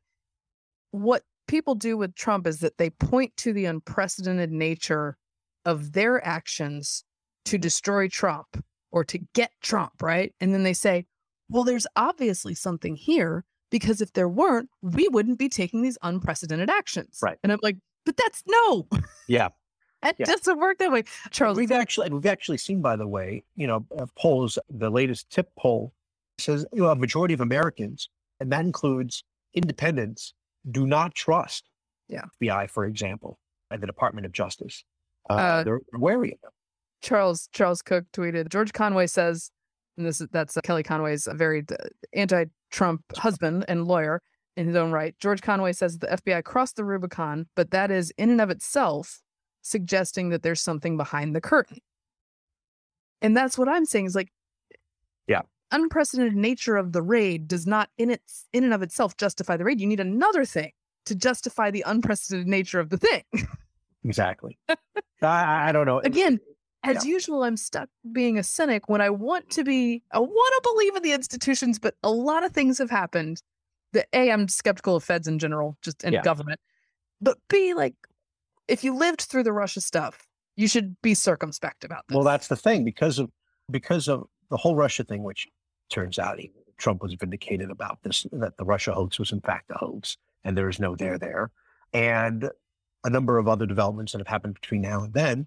[0.90, 5.16] what people do with Trump is that they point to the unprecedented nature
[5.64, 7.04] of their actions
[7.46, 10.32] to destroy Trump or to get Trump, right?
[10.40, 11.06] And then they say,
[11.48, 16.70] well, there's obviously something here because if there weren't, we wouldn't be taking these unprecedented
[16.70, 17.18] actions.
[17.22, 17.38] Right.
[17.42, 18.86] And I'm like, but that's no,
[19.28, 19.48] Yeah.
[20.04, 20.26] it Yeah.
[20.26, 21.04] doesn't work that way.
[21.30, 24.58] Charles, We've actually we've actually seen, by the way, you know, polls.
[24.70, 25.92] The latest TIPP poll
[26.38, 28.08] says you know a majority of Americans,
[28.40, 29.22] and that includes
[29.54, 30.34] independents,
[30.70, 31.68] do not trust
[32.08, 32.24] Yeah.
[32.42, 33.38] FBI, for example,
[33.70, 34.84] and the Department of Justice.
[35.30, 36.50] Uh, Uh, they're wary of them.
[37.02, 39.50] Charles Charles Cooke tweeted George Conway says,
[39.96, 41.74] and this is that's uh, Kelly Conway's a very uh,
[42.14, 44.22] anti-Trump husband and lawyer
[44.56, 45.14] in his own right.
[45.18, 49.20] George Conway says the FBI crossed the Rubicon, but that is in and of itself
[49.62, 51.78] suggesting that there's something behind the curtain.
[53.20, 54.32] And that's what I'm saying is like,
[55.26, 55.42] Yeah.
[55.70, 59.64] unprecedented nature of the raid does not in its in and of itself justify the
[59.64, 59.80] raid.
[59.80, 60.72] You need another thing
[61.06, 63.22] to justify the unprecedented nature of the thing.
[64.04, 64.58] Exactly.
[65.22, 65.98] I, I don't know.
[66.04, 66.40] again,
[66.84, 70.70] as usual, I'm stuck being a cynic when I want to be, I want to
[70.72, 73.42] believe in the institutions, but a lot of things have happened
[73.92, 76.22] that A, I'm skeptical of feds in general, just in Yeah.
[76.22, 76.60] government.
[77.20, 77.94] But B, like,
[78.68, 82.14] if you lived through the Russia stuff, you should be circumspect about this.
[82.14, 83.30] Well, that's the thing because of
[83.70, 85.46] because of the whole Russia thing, which
[85.88, 89.70] turns out he, Trump was vindicated about this that the Russia hoax was in fact
[89.70, 91.50] a hoax, and there is no there there,
[91.92, 92.50] and
[93.04, 95.46] a number of other developments that have happened between now and then.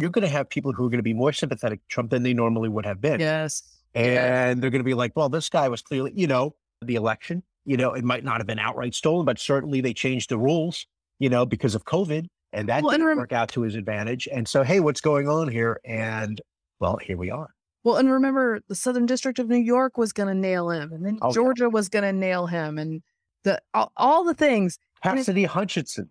[0.00, 2.22] You're going to have people who are going to be more sympathetic to Trump than
[2.22, 3.62] they normally would have been, yes.
[3.94, 7.42] and they're going to be like, "Well, this guy was clearly, you know, the election.
[7.64, 10.86] You know, it might not have been outright stolen, but certainly they changed the rules,
[11.18, 14.26] you know, because of COVID, and that Well, didn't rem- work out to his advantage.
[14.32, 15.80] And so, hey, what's going on here?
[15.84, 16.40] And
[16.80, 17.50] well, here we are.
[17.84, 21.04] Well, and remember, the Southern District of New York was going to nail him, and
[21.04, 21.34] then Oh, yeah.
[21.34, 23.02] Georgia was going to nail him, and
[23.44, 24.78] the all, all the things.
[25.02, 26.08] Cassidy Hutchinson.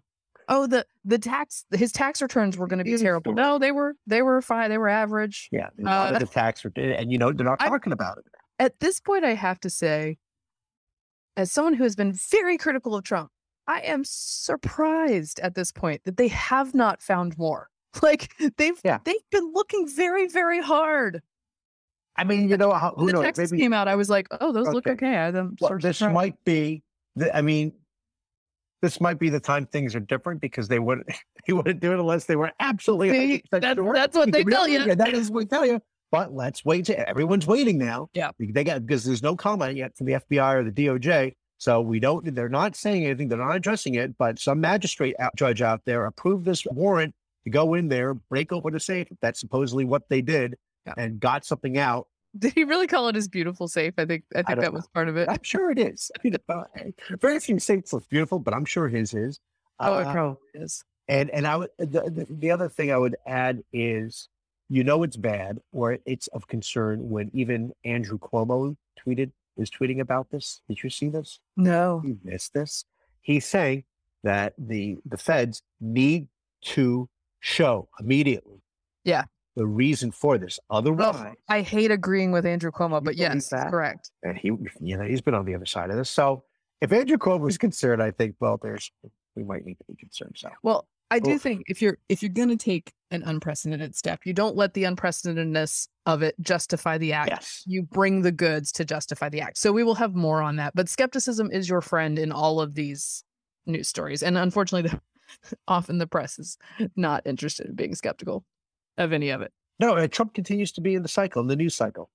[0.49, 3.33] Oh, the the tax his tax returns were going to be terrible.
[3.33, 4.69] No, they were they were fine.
[4.69, 5.49] They were average.
[5.51, 8.25] Yeah, Uh, the tax return, and you know they're not I- talking about it.
[8.59, 10.17] At this point, I have to say,
[11.35, 13.29] as someone who has been very critical of Trump,
[13.67, 17.69] I am surprised at this point that they have not found more.
[18.03, 18.99] Like they've Yeah.
[19.03, 21.21] they've been looking very very hard.
[22.15, 23.23] I mean, you know, who the knows?
[23.23, 25.07] Texas Maybe came out, I was like, oh, those look Okay.
[25.07, 25.17] okay.
[25.17, 26.83] I'm well, this might be.
[27.15, 27.73] The, I mean,
[28.81, 31.07] this might be the time things are different because they wouldn't
[31.45, 33.09] he wouldn't do it unless they were absolutely.
[33.11, 33.93] See, 100% that's- sure.
[33.93, 34.79] that's what they tell you.
[34.85, 35.81] yeah, That is what they tell you.
[36.11, 36.85] But let's wait.
[36.85, 38.09] To, everyone's waiting now.
[38.13, 38.31] Yeah.
[38.39, 41.33] they got because there's no comment yet from the FBI or the DOJ.
[41.57, 42.33] So we don't.
[42.33, 43.27] They're not saying anything.
[43.27, 44.17] They're not addressing it.
[44.17, 47.13] But some magistrate out, judge out there approved this warrant
[47.43, 49.07] to go in there, break open a safe.
[49.21, 50.93] That's supposedly what they did, Yeah.
[50.97, 52.07] and got something out.
[52.37, 53.93] Did he really call it his beautiful safe?
[53.97, 55.29] I think I think don't that was part of it.
[55.29, 56.11] I'm sure it is.
[56.15, 56.63] I mean, uh,
[57.21, 59.39] very few safes look beautiful, but I'm sure his is.
[59.79, 60.83] Oh, it Uh, probably is.
[61.07, 64.29] and and I would the, the, the other thing I would add is
[64.69, 69.99] you know it's bad or it's of concern when even Andrew Cuomo tweeted is tweeting
[70.01, 70.61] about this.
[70.67, 71.39] Did you see this?
[71.55, 72.01] No.
[72.03, 72.85] You missed this.
[73.21, 73.83] He's saying
[74.23, 76.27] that the the feds need
[76.61, 77.07] to
[77.39, 78.61] show immediately.
[79.03, 79.25] Yeah.
[79.57, 80.59] The reason for this.
[80.69, 83.71] Otherwise, I hate agreeing with Andrew Cuomo, but believe yes, that?
[83.71, 84.11] correct.
[84.21, 86.11] and he you know he's been on the other side of this.
[86.11, 86.43] So
[86.79, 88.91] if Andrew Cuomo is concerned, I think well there's
[89.35, 90.35] we might need to be concerned.
[90.37, 91.41] So Well, I do Oof.
[91.41, 94.75] think um, if you're if you're going to take an unprecedented step, you don't let
[94.75, 97.31] the unprecedentedness of it justify the act.
[97.31, 97.63] Yes.
[97.65, 99.57] You bring the goods to justify the act.
[99.57, 100.75] So we will have more on that.
[100.75, 103.23] But skepticism is your friend in all of these
[103.65, 106.59] news stories, and unfortunately, the, often the press is
[106.95, 108.45] not interested in being skeptical
[108.97, 109.51] of any of it.
[109.79, 112.09] No, uh, Trump continues to be in the cycle, in the news cycle.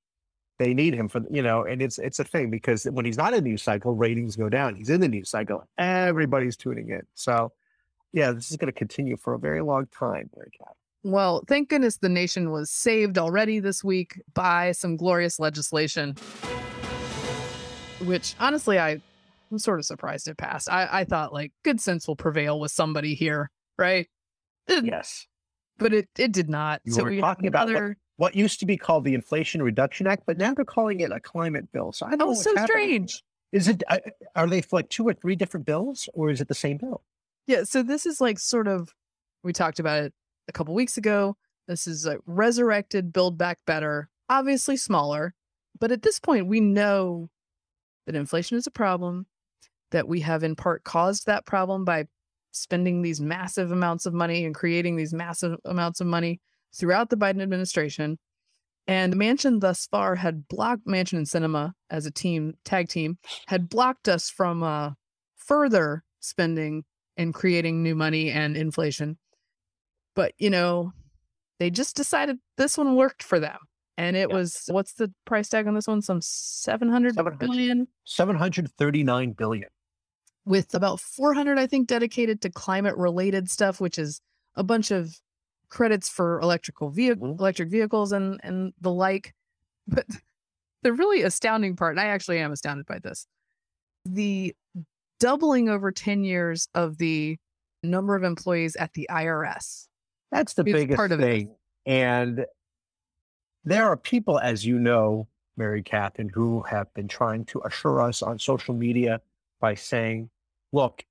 [0.59, 3.33] They need him for, you know, and it's it's a thing because when he's not
[3.35, 4.75] in the news cycle, ratings go down.
[4.77, 7.03] He's in the news cycle, everybody's tuning in.
[7.14, 7.53] So,
[8.12, 10.31] yeah, this is going to continue for a very long time.
[10.37, 10.75] Mary Kat.
[11.05, 16.14] Well, thank goodness the nation was saved already this week by some glorious legislation,
[18.05, 19.01] which honestly, I,
[19.51, 20.71] I'm sort of surprised it passed.
[20.71, 24.09] I, I thought like good sense will prevail with somebody here, right?
[24.68, 25.27] Yes.
[25.83, 26.81] But it, it did not.
[26.85, 30.07] You so were we talking about what- What used to be called the Inflation Reduction
[30.07, 31.92] Act, but now they're calling it a climate bill.
[31.92, 32.66] So I don't know Oh, what's so happening.
[33.09, 33.25] strange.
[33.53, 33.83] Is it?
[33.88, 33.99] uh,
[34.37, 37.03] Are they like two or three different bills, or is it the same bill?
[37.47, 37.64] Yeah.
[37.64, 38.95] So this is like sort of,
[39.42, 40.12] we talked about it
[40.49, 41.37] a couple weeks ago.
[41.68, 45.35] This is a resurrected Build Back Better, obviously smaller.
[45.81, 47.29] But at this point, we know
[48.07, 49.27] that inflation is a problem,
[49.90, 52.07] that we have in part caused that problem by
[52.53, 56.41] spending these massive amounts of money and creating these massive amounts of money
[56.75, 58.19] throughout the Biden administration.
[58.87, 63.69] And Manchin thus far had blocked Manchin and Sinema as a team, tag team, had
[63.69, 64.91] blocked us from uh,
[65.37, 66.85] further spending
[67.17, 69.19] and creating new money and inflation.
[70.15, 70.93] But, you know,
[71.59, 73.59] they just decided this one worked for them.
[73.99, 76.03] And it was what's the price tag on this one?
[76.03, 77.38] Some 700 700.
[77.38, 79.69] billion Seven hundred thirty-nine billion.
[80.44, 84.20] With about 400 I think dedicated to climate related stuff which is
[84.57, 85.20] a bunch of
[85.68, 87.38] credits for electrical vehicle Mhm.
[87.38, 89.35] electric vehicles and and the like.
[89.88, 90.07] But
[90.83, 93.26] the really astounding part, and I actually am astounded by this,
[94.07, 94.55] the
[95.20, 97.38] doubling over 10 years of the
[97.85, 99.88] number of employees at the IRS.
[100.33, 101.31] That's the It's biggest part of it.
[101.87, 102.46] And
[103.64, 108.22] there are people, as you know, Mary Katharine, who have been trying to assure us
[108.22, 109.20] on social media
[109.62, 110.29] by saying,
[110.72, 111.03] look,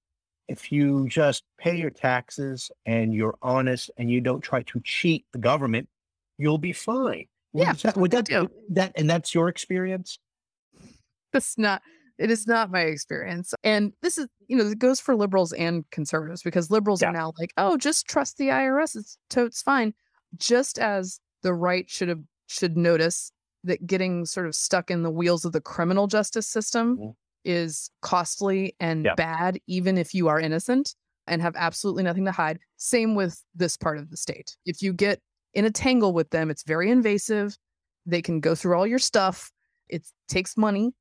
[0.48, 5.26] if you just pay your taxes and you're honest and you don't try to cheat
[5.32, 5.88] the government,
[6.38, 7.26] you'll be fine.
[7.54, 8.50] Yeah, that, would that, do.
[8.70, 10.20] that and that's your experience?
[11.34, 11.82] That's not
[12.18, 13.54] it is not my experience.
[13.64, 17.10] And this is, you know, it goes for liberals and conservatives because liberals Yeah.
[17.10, 18.96] are now like, oh, just trust the IRS.
[18.96, 19.94] It's totes fine.
[20.38, 23.32] Just as the right should have should notice
[23.64, 27.16] that getting sort of stuck in the wheels of the criminal justice system Mhm.
[27.46, 29.16] Is costly and Yeah.
[29.16, 30.96] bad, even if you are innocent
[31.28, 32.60] and have absolutely nothing to hide.
[32.78, 34.58] Same with this part of the state.
[34.66, 35.20] If you get
[35.54, 37.58] in a tangle with them, it's very invasive.
[38.06, 39.52] They can go through all your stuff.
[39.90, 40.94] It takes money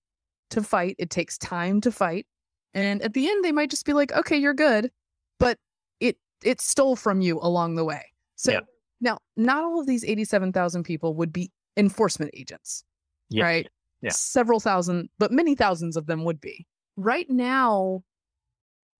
[0.50, 0.96] to fight.
[0.98, 2.26] It takes time to fight.
[2.74, 4.90] And at the end they might just be like, "Okay, you're good."
[5.38, 5.59] But
[6.00, 8.05] it it stole from you along the way.
[8.37, 8.61] So Yeah.
[9.00, 12.85] now not all of these 87,000 people would be enforcement agents,
[13.29, 13.42] Yes.
[13.42, 13.68] right?
[14.02, 14.10] Yeah.
[14.12, 16.66] Several thousand, but many thousands of them would be.
[16.96, 18.02] Right now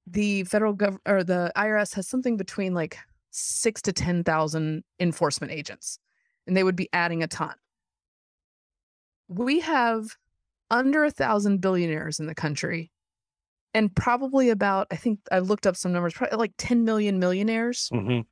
[0.07, 2.99] the federal gov or the IRS has something between like
[3.31, 5.99] 6 to 10,000 enforcement agents
[6.47, 7.55] and they would be adding a ton.
[9.29, 10.17] We have
[10.71, 12.91] under a thousand billionaires in the country
[13.75, 17.89] and probably about i think i looked up some numbers probably like 10 million millionaires
[17.93, 18.25] Mhm.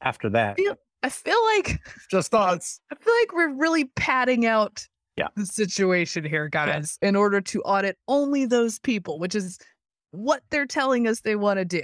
[0.00, 0.74] After that, Yeah.
[1.02, 2.80] i feel like just thoughts.
[2.92, 4.86] i feel like we're really padding out
[5.18, 5.28] Yeah.
[5.36, 9.58] the situation here guys in order to audit only those people which is
[10.12, 11.82] what they're telling us they want to do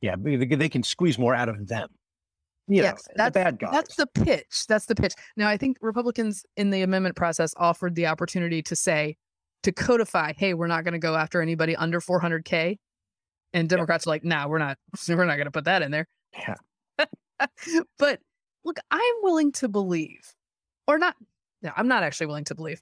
[0.00, 1.88] Yeah, they, can squeeze more out of them.
[2.68, 3.72] You know, Yes, the that's- bad guys.
[3.72, 4.64] That's the pitch.
[4.68, 5.14] That's the pitch.
[5.36, 9.16] Now, I think Republicans in the amendment process offered the opportunity to say,
[9.62, 12.78] to codify, hey, we're not going to go after anybody under 400K.
[13.52, 16.08] And Democrats are like, nah, we're not, we're not going to put that in there.
[16.36, 16.54] Yeah.
[17.98, 18.20] but
[18.64, 20.34] look, I'm willing to believe,
[20.88, 21.14] or not,
[21.66, 22.80] no, I'm not actually willing to believe,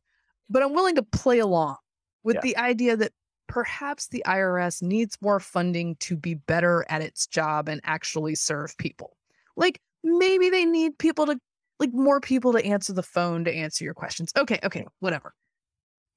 [0.49, 1.77] but I'm willing to play along
[2.23, 2.41] with Yeah.
[2.43, 3.13] the idea that
[3.49, 8.77] perhaps the IRS needs more funding to be better at its job and actually serve
[8.79, 9.17] people.
[9.57, 11.37] Like maybe they need people to,
[11.81, 14.33] like more people to answer the phone to answer your questions.
[14.37, 15.35] Okay, okay, whatever.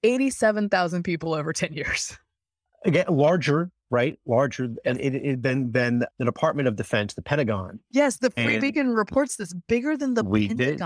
[0.04, 2.18] 87,000 people over 10 years.
[2.86, 4.20] again larger, right?
[4.26, 8.54] Larger and it, it, than than the Department of Defense, the Pentagon, Yes, the Free
[8.54, 10.80] And- Beacon reports this bigger than the We did.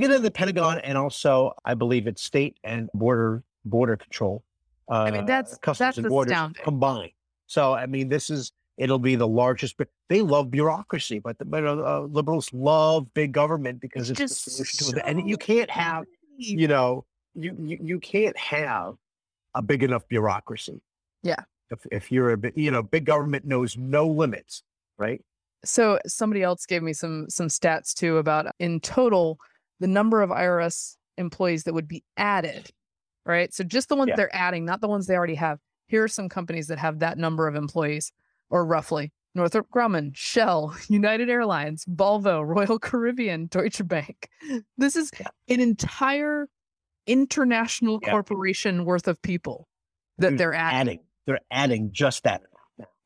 [0.00, 4.42] Bigger than the Pentagon, and also I believe it's state and border border control.
[4.88, 6.62] Uh, mean, that's- customs that's and borders astounding.
[6.62, 7.12] combined.
[7.46, 9.76] So I mean, this is it'll be the largest.
[9.78, 14.20] But they love bureaucracy, but the but, uh, uh, liberals love big government because it's,
[14.20, 15.10] It's the just solution to it.
[15.10, 16.04] And you can't have
[16.36, 17.04] you know,
[17.34, 18.94] you, you you can't have
[19.54, 20.82] a big enough bureaucracy.
[21.22, 21.42] Yeah.
[21.70, 24.62] If if you're a you know, big government knows no limits.
[24.98, 25.22] right?
[25.64, 29.38] So somebody else gave me some some stats too about in total
[29.80, 32.70] the number of IRS employees that would be added,
[33.24, 33.52] right?
[33.52, 34.16] So just the ones Yeah.
[34.16, 35.58] they're adding, not the ones they already have.
[35.86, 38.12] Here are some companies that have that number of employees,
[38.50, 44.28] or roughly Northrop Grumman, Shell, United Airlines, Volvo, Royal Caribbean, Deutsche Bank.
[44.78, 45.10] This is
[45.48, 46.48] an entire
[47.06, 48.10] international Yeah.
[48.10, 49.68] corporation worth of people
[50.18, 50.80] that they're adding.
[50.80, 52.42] Adding, they're adding just that.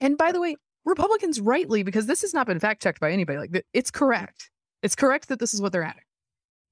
[0.01, 3.39] And by the way, Republicans rightly, because this has not been fact checked by anybody,
[3.39, 4.51] like it's correct.
[4.83, 6.03] It's correct that this is what they're adding.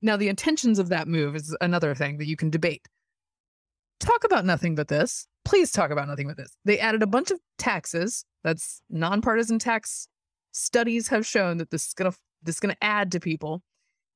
[0.01, 2.87] Now, the intentions of that move is another thing that you can debate.
[4.01, 5.27] Talk about nothing but this.
[5.45, 6.57] Please talk about nothing but this.
[6.65, 8.25] They added a bunch of taxes.
[8.45, 10.09] That's nonpartisan tax
[10.53, 13.63] studies have shown that this is gonna this is gonna add to people.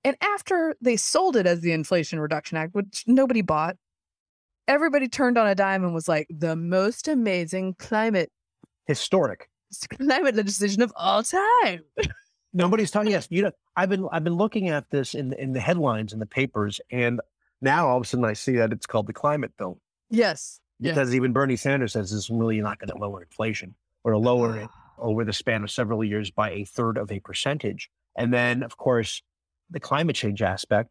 [0.04, 3.76] And after they sold it as the Inflation Reduction Act, which nobody bought,
[4.68, 8.30] everybody turned on a dime and was like, the most amazing climate
[8.86, 9.48] Historic.
[9.96, 11.82] climate legislation of all time.
[12.54, 13.12] Nobody's talking.
[13.12, 16.18] Yes, you know, I've been I've been looking at this in in the headlines in
[16.18, 17.20] the papers, and
[17.60, 19.78] now all of a sudden I see that it's called the climate bill
[20.12, 20.60] Yes.
[20.78, 20.92] Yeah.
[20.92, 24.58] because even Bernie Sanders says this is really not going to lower inflation or lower
[24.58, 24.92] it ah.
[24.98, 27.88] over the span of several years by a third of a percentage.
[28.16, 29.22] And then, of course,
[29.70, 30.90] the climate change aspect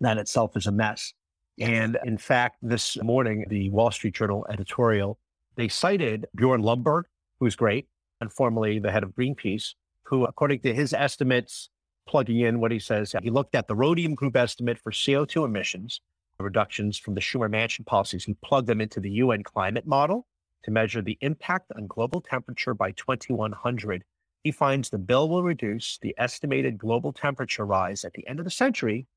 [0.00, 1.12] that itself is a mess.
[1.60, 5.18] And in fact, this morning, the Wall Street Journal editorial,
[5.56, 7.04] they cited Bjorn Lomborg,
[7.40, 7.88] who's great,
[8.20, 9.74] and formerly the head of Greenpeace,
[10.08, 11.70] who, according to his estimates,
[12.08, 16.00] plugging in what he says, he looked at the Rhodium Group estimate for CO2 emissions
[16.40, 18.24] reductions from the Schumer Manchin policies.
[18.24, 20.24] He plugged them into the UN climate model
[20.62, 24.04] to measure the impact on global temperature by 2100.
[24.44, 28.44] He finds the bill will reduce the estimated global temperature rise at the end of
[28.44, 29.08] the century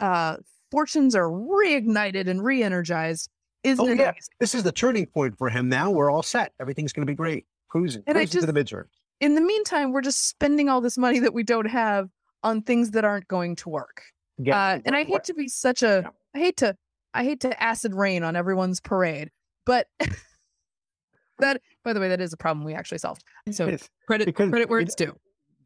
[0.00, 0.38] uh,
[0.70, 3.28] fortunes are reignited and re-energized.
[3.62, 4.04] Isn't Oh, it yeah.
[4.04, 4.32] amazing?
[4.40, 5.90] This is the turning point for him now.
[5.90, 6.52] We're all set.
[6.60, 7.46] Everything's going to be great.
[7.68, 8.02] Cruising.
[8.06, 8.88] And I Cruising to the midterms.
[9.20, 12.08] in the meantime, we're just spending all this money that we don't have
[12.42, 14.02] on things that aren't going to work.
[14.42, 16.10] Get- Uh, and I hate to be such a.
[16.34, 16.76] I hate to,
[17.14, 19.30] I hate to acid rain on everyone's parade,
[19.66, 19.86] but
[21.38, 23.24] that, by the way, that is a problem we actually solved.
[23.50, 23.76] So
[24.06, 25.16] credit, Because credit where it- it's due.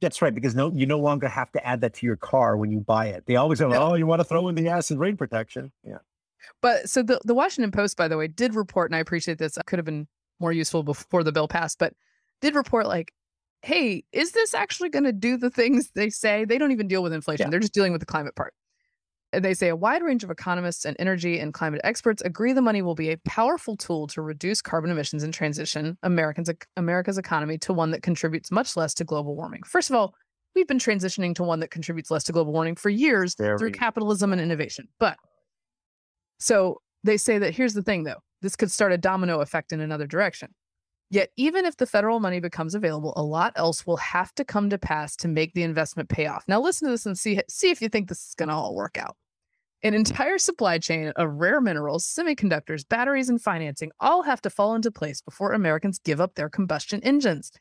[0.03, 2.71] That's right, because no, you no longer have to add that to your car when
[2.71, 3.25] you buy it.
[3.27, 3.83] They always go, No.
[3.83, 5.99] "Oh, you want to throw in the acid rain protection?" Yeah,
[6.61, 9.57] But so the, the Washington Post, by the way, did report, and I appreciate this.
[9.67, 10.07] Could have been
[10.39, 11.95] more useful before the bill passed, but
[12.43, 13.15] did report like,
[13.63, 16.45] hey, is this actually going to do the things they say?
[16.45, 17.47] They don't even deal with inflation.
[17.47, 17.51] Yeah.
[17.51, 18.53] They're just dealing with the climate part.
[19.33, 22.63] And they say a wide range of economists and energy and climate experts agree the
[22.63, 27.59] money will be a powerful tool to reduce carbon emissions and transition Americans America's economy
[27.59, 29.63] to one that contributes much less to global warming.
[29.65, 30.15] First of all,
[30.55, 34.33] we've been transitioning to one that contributes less to global warming for years through capitalism
[34.33, 34.89] and innovation.
[34.99, 35.19] But
[36.39, 39.81] so they say that here's the thing though, this could start a domino effect in
[39.81, 40.55] another direction.
[41.09, 44.71] Yet, even if the federal money becomes available, a lot else will have to come
[44.71, 46.45] to pass to make the investment pay off.
[46.49, 48.75] Now, listen to this and see, see if you think this is going to all
[48.75, 49.17] work out.
[49.83, 54.75] An entire supply chain of rare minerals, semiconductors, batteries, and financing all have to fall
[54.75, 57.53] into place before Americans give up their combustion engines.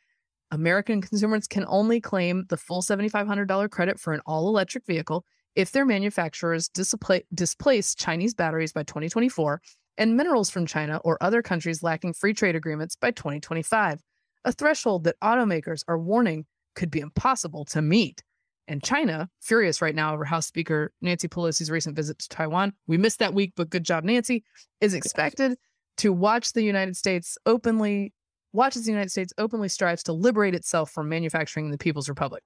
[0.51, 5.71] American consumers can only claim the full $7,500 credit for an all electric vehicle if
[5.71, 9.61] their manufacturers displace Chinese batteries by 2024
[9.97, 14.01] and minerals from China or other countries lacking free trade agreements by 2025,
[14.45, 16.45] a threshold that automakers are warning
[16.75, 18.23] could be impossible to meet.
[18.67, 22.97] And China, furious right now over House Speaker Nancy Pelosi's recent visit to Taiwan, we
[22.97, 24.43] missed that week, but good job, Nancy,
[24.81, 25.57] is expected
[25.97, 28.13] to watch the United States openly
[28.53, 32.41] watches the United States openly strives to liberate itself from manufacturing in the People's Republic.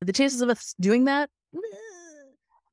[0.00, 1.30] The chances of us doing that,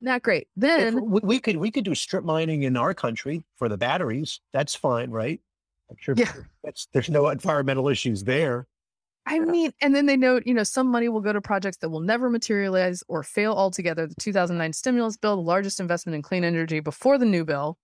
[0.00, 0.48] not great.
[0.56, 4.40] Then we, we could we could do strip mining in our country for the batteries.
[4.52, 5.40] That's fine, right?
[5.90, 6.32] I'm sure Yeah.
[6.62, 8.66] that's there's no environmental issues there.
[9.26, 11.88] I mean, and then they note, you know, some money will go to projects that
[11.88, 14.06] will never materialize or fail altogether.
[14.06, 17.78] The 2009 stimulus bill, the largest investment in clean energy before the new bill,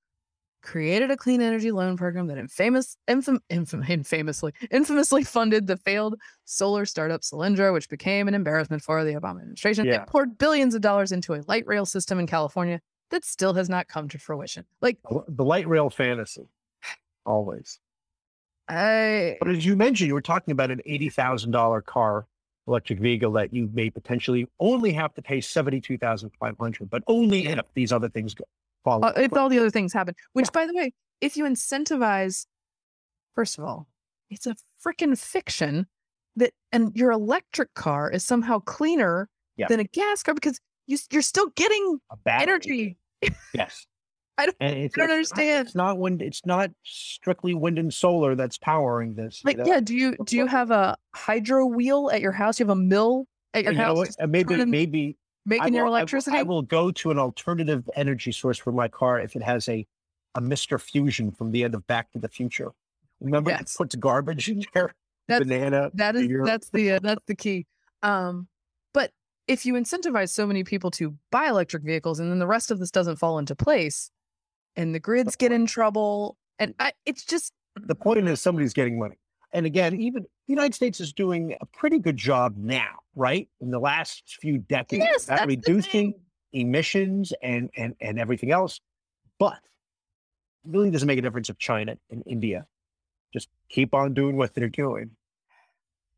[0.62, 6.16] created a clean energy loan program that infamous, infam, infam, infamously, infamously funded the failed
[6.45, 9.86] solar startup Solyndra, which became an embarrassment for the Obama administration.
[9.86, 10.03] Yeah.
[10.03, 12.80] It poured billions of dollars into a light rail system in California
[13.11, 14.64] that still has not come to fruition.
[14.80, 16.49] Like, The light rail fantasy,
[17.24, 17.80] always.
[18.70, 22.26] I, But as you mentioned, you were talking about an eighty thousand dollar car,
[22.68, 26.88] electric vehicle that you may potentially only have to pay seventy two thousand five hundred,
[26.88, 28.44] but only if these other things go
[28.84, 29.04] fall.
[29.04, 30.14] uh, if all the other things happen.
[30.34, 32.46] Which, by the way, if you incentivize,
[33.34, 33.88] first of all,
[34.30, 34.54] it's a
[34.84, 35.86] freaking fiction
[36.36, 39.66] that and your electric car is somehow cleaner Yeah.
[39.68, 42.96] than a gas car because you, you're still getting A energy.
[43.54, 43.86] Yes.
[44.41, 45.66] I don't- I don't understand.
[45.68, 46.22] It's not wind.
[46.22, 49.43] It's not strictly wind and solar that's powering this.
[49.45, 49.66] you Like, know?
[49.66, 52.59] yeah, do you do you have a hydro wheel at your house?
[52.59, 55.16] You have a mill at your You house just Uh, maybe turning- maybe
[55.47, 56.36] making your will- I will- electricity?
[56.38, 59.86] I will go to an alternative energy source for my car if it has a
[60.36, 60.80] a Mr.
[60.80, 62.70] Fusion from the end of Back to the Future.
[63.20, 63.74] Remember, Yes.
[63.74, 64.95] it puts garbage in there.
[65.28, 65.91] That's- banana.
[65.95, 66.45] that is beer.
[66.45, 67.66] that's the uh, that's the key
[68.03, 68.49] um
[68.93, 69.12] but
[69.47, 72.78] if you incentivize so many people to buy electric vehicles and then the rest of
[72.80, 74.11] this doesn't fall into place
[74.76, 78.98] and the grids get in trouble and I, it's just the point is somebody's getting
[78.98, 79.18] money.
[79.52, 83.48] And again, even the United States is doing a pretty good job now, right?
[83.60, 86.14] In the last few decades, yes at reducing
[86.52, 88.80] emissions and and and everything else.
[89.38, 89.58] But
[90.64, 92.66] it really doesn't make a difference if China and India
[93.32, 95.12] just keep on doing what they're doing.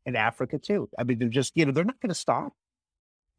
[0.05, 0.89] And Africa too.
[0.99, 2.53] I mean, they're just, you know, they're not going to stop.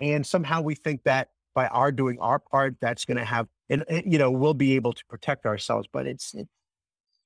[0.00, 3.84] And somehow we think that by our doing our part, that's going to have, and,
[3.88, 5.88] and, you know, we'll be able to protect ourselves.
[5.92, 6.48] But it's, it's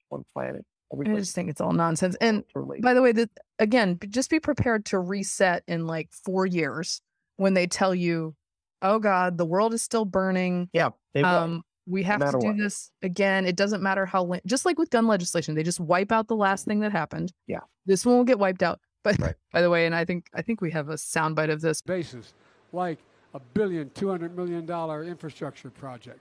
[0.08, 0.64] one planet.
[0.94, 2.80] i just think it's all nonsense and relate.
[2.80, 3.28] by the way that
[3.58, 7.02] again just be prepared to reset in like four years
[7.36, 8.34] when they tell you
[8.80, 11.28] oh god the world is still burning Yeah, they will.
[11.28, 12.56] um we have to do what.
[12.56, 16.10] this again it doesn't matter how la- just like with gun legislation they just wipe
[16.10, 17.60] out the last thing that happened Yeah.
[17.84, 19.34] this one will get wiped out but Right.
[19.52, 22.32] by the way and i think i think we have a soundbite of this basis,
[22.72, 22.98] like
[23.54, 26.20] billion, two hundred million dollar infrastructure project,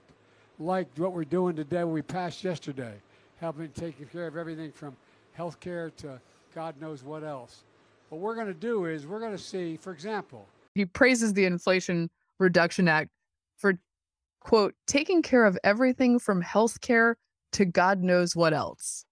[0.58, 2.94] like what we're doing today, we passed yesterday,
[3.40, 4.96] helping taking care of everything from
[5.36, 6.20] healthcare to
[6.54, 7.64] God knows what else.
[8.08, 11.44] What we're going to do is we're going to see, for example, he praises the
[11.44, 12.08] inflation
[12.38, 13.10] reduction act
[13.56, 13.74] for
[14.40, 17.14] quote taking care of everything from healthcare
[17.52, 19.04] to god knows what else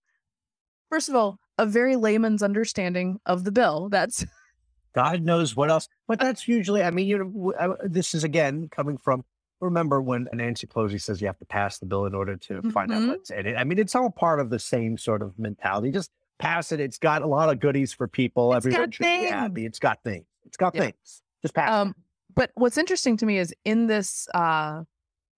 [0.88, 4.24] first of all a very layman's understanding of the bill that's
[4.96, 5.88] God knows what else.
[6.08, 9.24] But that's usually, I mean, you know, uh, this is again coming from.
[9.60, 12.92] Remember when Nancy Pelosi says you have to pass the bill in order to find
[12.92, 13.08] out Mhm.
[13.08, 13.56] what's in it?
[13.56, 15.90] I mean, it's all part of the same sort of mentality.
[15.90, 16.80] Just pass it.
[16.80, 18.52] It's got a lot of goodies for people.
[18.54, 19.30] It's got Everyone should be things.
[19.30, 19.64] happy.
[19.66, 20.26] It's got things.
[20.44, 20.82] It's got Yeah.
[20.82, 21.22] things.
[21.42, 21.68] Just pass.
[21.68, 21.72] it.
[21.72, 21.94] um
[22.34, 24.82] but what's interesting to me is in this uh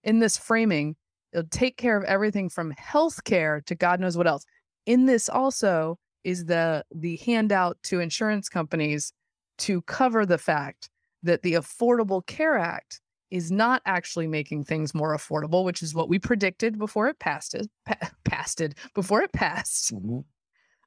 [0.04, 0.96] in this framing
[1.32, 4.44] it'll take care of everything from healthcare to god knows what else
[4.86, 9.12] in this also is the the handout to insurance companies
[9.58, 10.88] to cover the fact
[11.22, 13.00] that the affordable care act
[13.30, 17.54] is not actually making things more affordable which is what we predicted before it passed
[17.54, 20.24] it pa- passed it before it passed Mhm.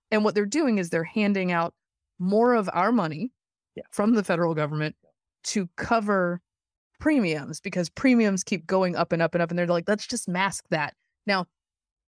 [0.09, 1.74] and what they're doing is they're handing out
[2.17, 3.32] more of our money
[3.76, 3.84] Yeah.
[3.91, 4.95] from the federal government
[5.45, 6.41] to cover
[6.99, 9.49] premiums because premiums keep going up and up and up.
[9.49, 10.93] And they're like, let's just mask that.
[11.26, 11.47] Now,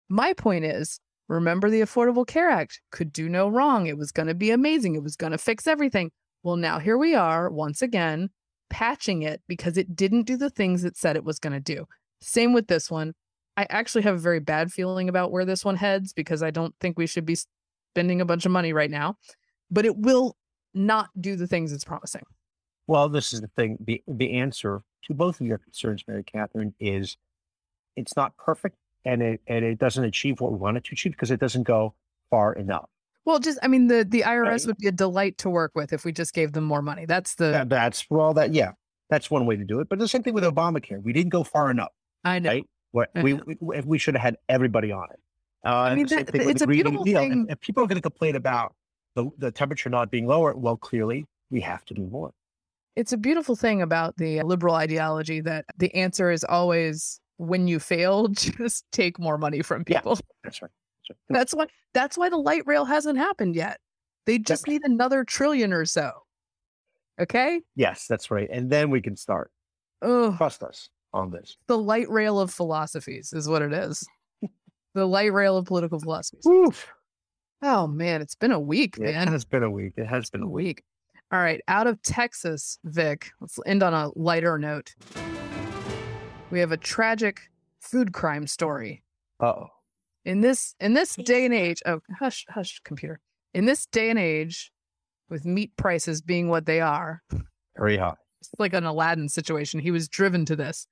[0.10, 3.86] my point is remember the Affordable Care Act could do no wrong.
[3.86, 4.96] It was going to be amazing.
[4.96, 6.10] It was going to fix everything.
[6.44, 8.30] Well, now here we are once again
[8.70, 11.86] patching it because it didn't do the things it said it was going to do.
[12.22, 13.14] Same with this one.
[13.58, 16.74] I actually have a very bad feeling about where this one heads because I don't
[16.80, 17.38] think we should be
[17.92, 19.18] spending a bunch of money right now,
[19.70, 20.38] but it will
[20.74, 22.24] not do the things it's promising.
[22.88, 23.78] Well, this is the thing.
[23.82, 27.18] The the answer to both of your concerns, Mary Katharine, is
[27.96, 31.12] it's not perfect and it and it doesn't achieve what we want it to achieve
[31.12, 31.94] because it doesn't go
[32.30, 32.90] far enough.
[33.30, 34.66] Well, just I mean the the IRS Right.
[34.66, 37.06] would be a delight to work with if we just gave them more money.
[37.06, 38.72] That's the That- that's well, that yeah,
[39.12, 39.88] that's one way to do it.
[39.88, 41.92] But the same thing with Obamacare, we didn't go far enough.
[42.24, 42.50] I know.
[42.94, 43.08] right?
[43.24, 45.20] We, we we should have had everybody on it.
[45.64, 47.20] Uh, mean, that- thing it's a beautiful Deal.
[47.20, 48.74] Thing- If, people are going to complain about
[49.16, 52.32] the the temperature not being lower, well, clearly we have to do more.
[52.96, 57.78] It's a beautiful thing about the liberal ideology that the answer is always when you
[57.80, 60.00] fail, just take more money from Yeah.
[60.00, 60.18] people.
[60.44, 60.72] That's right.
[61.30, 63.80] That's why that's why the light rail hasn't happened yet.
[64.26, 66.12] They just need another trillion or so.
[67.20, 67.62] Okay?
[67.76, 68.48] Yes, that's right.
[68.52, 69.52] And then we can start.
[70.02, 71.58] Oh, Trust us on this.
[71.68, 74.08] the light rail of philosophies is what it is.
[74.94, 76.46] the light rail of political philosophies.
[76.46, 76.88] Oof.
[77.62, 79.28] Oh man, it's been a week, man.
[79.28, 79.94] It has been a week.
[79.98, 80.84] It has been a week.
[81.32, 83.32] All right, out of Texas, Vic.
[83.42, 84.96] Let's end on a lighter note.
[86.52, 87.42] We have a tragic
[87.82, 89.04] food crime story.
[89.40, 89.68] Uh-oh.
[90.26, 93.20] In this in this day and age, oh hush, hush, computer.
[93.54, 94.72] In this day and age,
[95.30, 97.22] with meat prices being what they are,
[97.78, 98.16] Very high.
[98.42, 99.80] it's like an Aladdin situation.
[99.80, 100.88] He was driven to this.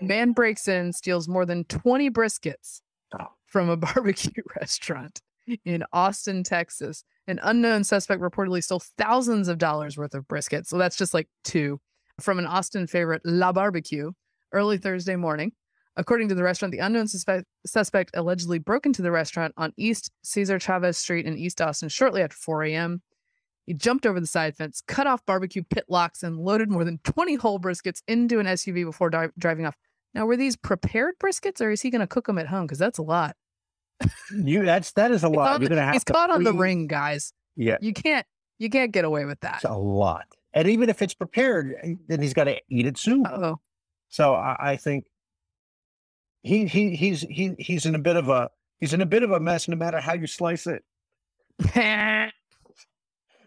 [0.00, 2.80] Man breaks in, steals more than 20 briskets
[3.18, 3.26] Oh.
[3.46, 5.20] from a barbecue restaurant
[5.64, 7.04] in Austin, Texas.
[7.26, 10.66] An unknown suspect reportedly stole thousands of dollars worth of brisket.
[10.66, 11.80] So that's just like two
[12.20, 14.12] from an Austin favorite, La Barbecue,
[14.52, 15.52] early Thursday morning.
[15.98, 20.12] According to the restaurant, the unknown suspect, suspect allegedly broke into the restaurant on East
[20.22, 23.02] Cesar Chavez Street in East Austin shortly after 4 a.m.
[23.66, 27.00] He jumped over the side fence, cut off barbecue pit locks, and loaded more than
[27.02, 29.74] 20 whole briskets into an SUV before di- driving off.
[30.14, 32.66] Now, were these prepared briskets, or is he going to cook them at home?
[32.66, 33.36] Because that's a lot.
[34.32, 35.60] you that's that is a lot.
[35.60, 37.32] You're gonna have he's to caught on the ring, guys.
[37.56, 37.76] Yeah.
[37.80, 38.24] You can't,
[38.60, 39.56] you can't get away with that.
[39.56, 40.26] It's a lot.
[40.54, 43.26] And even if it's prepared, eh, then he's got to eat it soon.
[43.26, 43.58] Oh,
[44.08, 45.04] So I, I think
[46.42, 49.30] he he he's he he's in a bit of a he's in a bit of
[49.30, 50.84] a mess no matter how you slice it.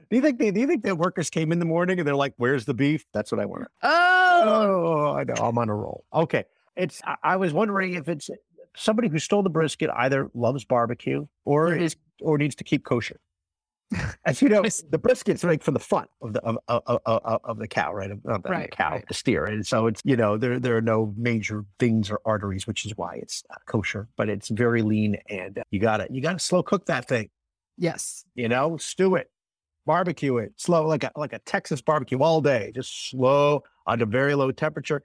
[0.10, 2.16] Do you think they, do you think their workers came in the morning and they're
[2.16, 3.68] like, "Where's the beef?" That's what I want.
[3.82, 5.36] oh, Oh, I know.
[5.36, 6.04] I'm on a roll.
[6.14, 6.44] Okay,
[6.76, 7.02] it's.
[7.06, 8.30] I, I was wondering if it's
[8.76, 11.80] somebody who stole the brisket either loves barbecue or Mhm.
[11.82, 13.22] is or needs to keep kosher.
[14.26, 17.58] As you know, the brisket's like from the front of the of, of, of, of
[17.58, 18.12] the cow, right?
[18.12, 19.08] Of, of the Right, cow, right.
[19.08, 22.66] the steer, and so it's you know there there are no major veins or arteries,
[22.68, 24.08] which is why it's kosher.
[24.16, 27.30] But it's very lean, and uh, you gotta you gotta slow cook that thing.
[27.78, 28.24] yes.
[28.36, 29.30] You know, stew it,
[29.86, 34.06] barbecue it, slow like a like a Texas barbecue all day, just slow on a
[34.06, 35.04] very low temperature.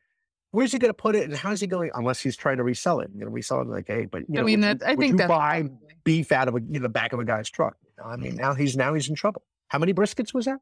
[0.53, 1.91] Where's he going to put it, and how's he going?
[1.95, 4.41] Unless he's trying to resell it, you know, resell it like, hey, but you know,
[4.41, 5.65] I mean, that, I think you buy
[6.05, 7.77] beef out of a, you know, the back of a guy's truck.
[8.05, 9.43] I mean, now he's now he's in trouble.
[9.69, 10.59] How many briskets was that?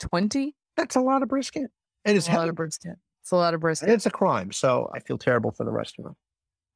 [0.00, 0.54] 20.
[0.76, 1.70] That's a lot of brisket,
[2.04, 2.96] and it's a lot of brisket.
[3.22, 3.88] It's a lot of brisket.
[3.88, 4.50] and it's a crime.
[4.52, 6.16] So I feel terrible for the restaurant.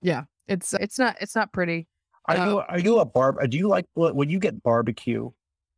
[0.03, 1.89] Yeah, it's it's not it's not pretty.
[2.29, 3.37] Are Uh, you are you a barb?
[3.49, 5.31] Do you like when you get barbecue,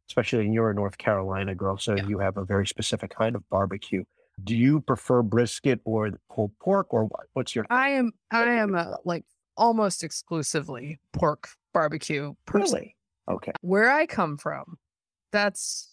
[0.08, 2.06] especially when you're a North Carolina girl, so Yeah.
[2.06, 4.02] you have a very specific kind of barbecue.
[4.42, 7.26] Do you prefer brisket or pulled pork, or what?
[7.34, 7.64] What's your?
[7.70, 9.24] I am I am a like
[9.56, 12.74] almost exclusively pork barbecue person.
[12.74, 12.95] Really?
[13.28, 13.52] Okay.
[13.60, 14.76] Where I come from,
[15.32, 15.88] that's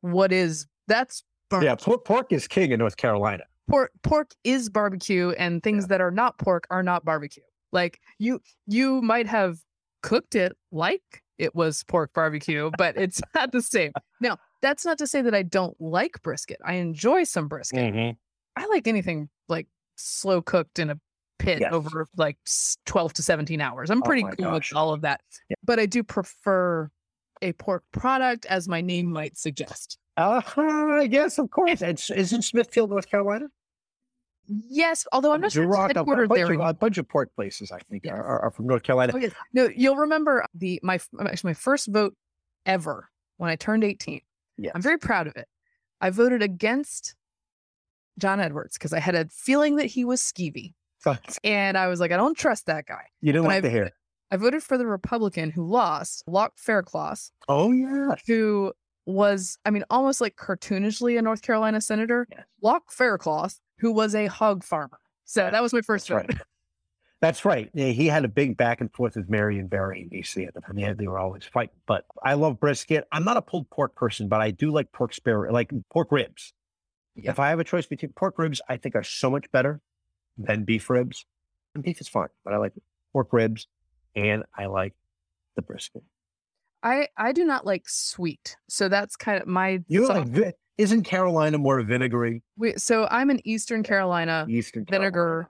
[0.00, 1.22] what is that's
[1.52, 1.84] Yeah, barbecue.
[1.84, 3.44] pork, pork is king in North Carolina.
[3.68, 7.42] pork pork is barbecue and things that are not pork are not barbecue.
[7.72, 9.58] Like you you might have
[10.02, 13.92] cooked it like it was pork barbecue, but it's not the same.
[14.20, 16.58] Now, that's not to say that I don't like brisket.
[16.64, 17.92] I enjoy some brisket.
[17.92, 18.12] Mm-hmm.
[18.56, 19.66] I like anything like
[19.96, 20.98] slow cooked in a
[21.38, 21.72] pit Yes.
[21.72, 22.36] over like
[22.86, 23.90] 12 to 17 hours.
[23.90, 24.70] I'm Oh pretty my cool gosh.
[24.72, 25.20] with all of that.
[25.50, 25.56] Yeah.
[25.64, 26.90] But I do prefer
[27.42, 29.98] a pork product as my name might suggest.
[30.16, 30.40] Uh,
[31.10, 31.82] yes, of course.
[31.82, 33.46] It's isn't Smithfield, North Carolina?
[34.48, 36.52] Yes, although I'm not sure a, a headquartered bunch there.
[36.52, 38.14] of, a bunch of pork places, I think, Yes.
[38.14, 39.12] are, are, are from North Carolina.
[39.14, 39.32] Oh, yes.
[39.52, 42.14] No, you'll remember the my actually my first vote
[42.64, 43.08] ever
[43.38, 44.20] when I turned 18.
[44.56, 44.72] Yes.
[44.74, 45.48] I'm very proud of it.
[46.00, 47.14] I voted against
[48.18, 50.74] John Edwards because I had a feeling that he was skeevy.
[51.44, 53.04] And I was like, I don't trust that guy.
[53.20, 53.90] you didn't But like I- the hair.
[54.32, 58.16] I voted for the Republican who lost, Lauch Faircloth, Oh yeah.
[58.26, 58.72] who
[59.06, 62.26] was, I mean, almost like cartoonishly a North Carolina senator.
[62.32, 62.44] Yes.
[62.60, 64.98] Lauch Faircloth, who was a hog farmer.
[65.24, 66.32] So Yeah, that was my first That's vote.
[66.34, 66.42] right.
[67.20, 67.70] That's right.
[67.72, 70.60] Yeah, he had a big back and forth with Marion Barry in DC at the
[70.60, 70.76] time.
[70.76, 71.76] Yeah, they were always fighting.
[71.86, 73.06] But I love brisket.
[73.12, 76.52] I'm not a pulled pork person, but I do like pork spare, like pork ribs.
[77.14, 77.30] Yeah.
[77.30, 79.80] If I have a choice between pork ribs, I think are so much better
[80.38, 81.24] than beef ribs.
[81.74, 82.72] And beef is fine, but I like
[83.12, 83.66] pork ribs
[84.14, 84.94] and I like
[85.56, 86.02] the brisket.
[86.82, 89.82] I I do not like sweet, so that's kind of my.
[89.88, 92.42] You like vi- isn't Carolina more vinegary?
[92.56, 95.48] we, so I'm an Eastern Carolina Eastern vinegar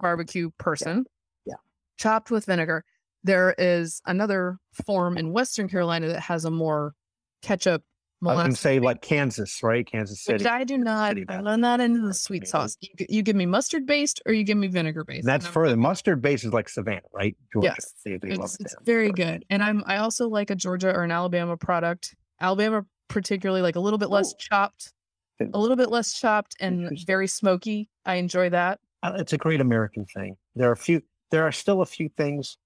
[0.00, 1.04] barbecue person.
[1.44, 1.54] Yeah.
[1.98, 2.84] chopped with vinegar.
[3.22, 6.94] There is another form in Western Carolina that has a more
[7.42, 7.82] ketchup
[8.26, 9.86] I was going to molasses, say like Kansas, right?
[9.86, 10.44] Kansas City.
[10.44, 11.16] which I do not.
[11.28, 12.76] I'm not into the sweet sauce.
[12.80, 15.26] You, you give me mustard based or you give me vinegar based.
[15.26, 15.76] That's further.
[15.76, 17.36] Mustard base is like Savannah, right?
[17.52, 17.68] Georgia.
[17.76, 19.44] Yes, They, they it's, it's very good.
[19.50, 22.14] And I'm I also like a Georgia or an Alabama product.
[22.40, 24.36] Alabama particularly like a little bit less Oh.
[24.38, 24.92] chopped,
[25.40, 27.88] a little bit less chopped and very smoky.
[28.06, 28.80] I enjoy that.
[29.02, 30.36] Uh, It's a great American thing.
[30.54, 31.02] There are a few.
[31.30, 32.56] There are still a few things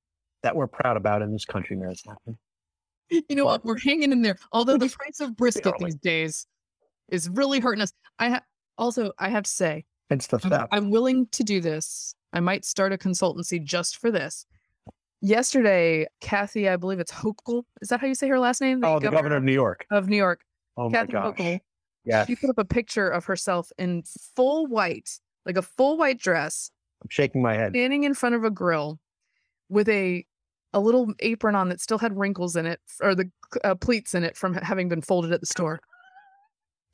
[0.42, 1.96] that we're proud about in this country, Mary.
[3.11, 3.64] You know what?
[3.64, 4.36] We're hanging in there.
[4.52, 6.46] Although the price of brisket these days
[7.09, 7.92] is really hurting us.
[8.18, 8.42] I ha-
[8.76, 10.68] also I have to say It's the I'm.
[10.70, 12.14] I'm willing to do this.
[12.32, 14.44] I might start a consultancy just for this.
[15.20, 17.64] Yesterday, Kathy, I believe it's Hochul.
[17.80, 18.84] Is that how you say her last name?
[18.84, 19.84] Oh, the governor of New York.
[19.90, 20.42] of New York.
[20.76, 21.36] Oh my Kathy gosh.
[21.36, 21.61] Hochul.
[22.04, 24.02] Yeah, She put up a picture of herself in
[24.36, 25.11] full white,
[25.44, 26.70] like a full white dress,
[27.02, 27.72] I'm shaking my head.
[27.72, 28.98] standing in front of a grill
[29.68, 30.24] with a
[30.75, 33.31] a little apron on that still had wrinkles in it or the
[33.64, 35.81] uh, pleats in it from having been folded at the store.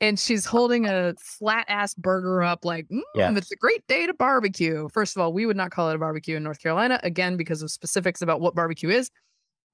[0.01, 3.35] And she's holding a flat ass burger up like, mm, Yes.
[3.37, 4.89] it's a great day to barbecue.
[4.93, 7.61] First of all, we would not call it a barbecue in North Carolina, again, because
[7.61, 9.09] of specifics about what barbecue is.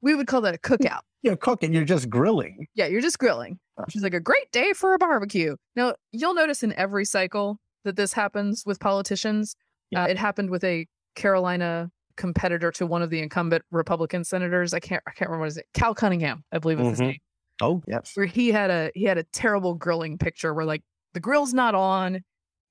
[0.04, 1.02] We would call that a cookout.
[1.24, 1.74] You're cooking.
[1.74, 2.68] You're just grilling.
[2.76, 3.60] Yeah, you're just grilling.
[3.90, 5.56] She's like, a great day for a barbecue.
[5.76, 9.56] Now, you'll notice in every cycle that this happens with politicians.
[9.90, 10.04] Yeah.
[10.04, 11.90] Uh, it happened with a Carolina
[12.22, 14.74] competitor to one of the incumbent Republican senators.
[14.74, 15.66] I can't, I can't remember what is it.
[15.74, 17.08] Cal Cunningham, I believe is his Mhm.
[17.08, 17.18] name.
[17.62, 18.12] Oh yes.
[18.16, 21.76] Where he had a he had a terrible grilling picture where like the grill's not
[21.76, 22.22] on,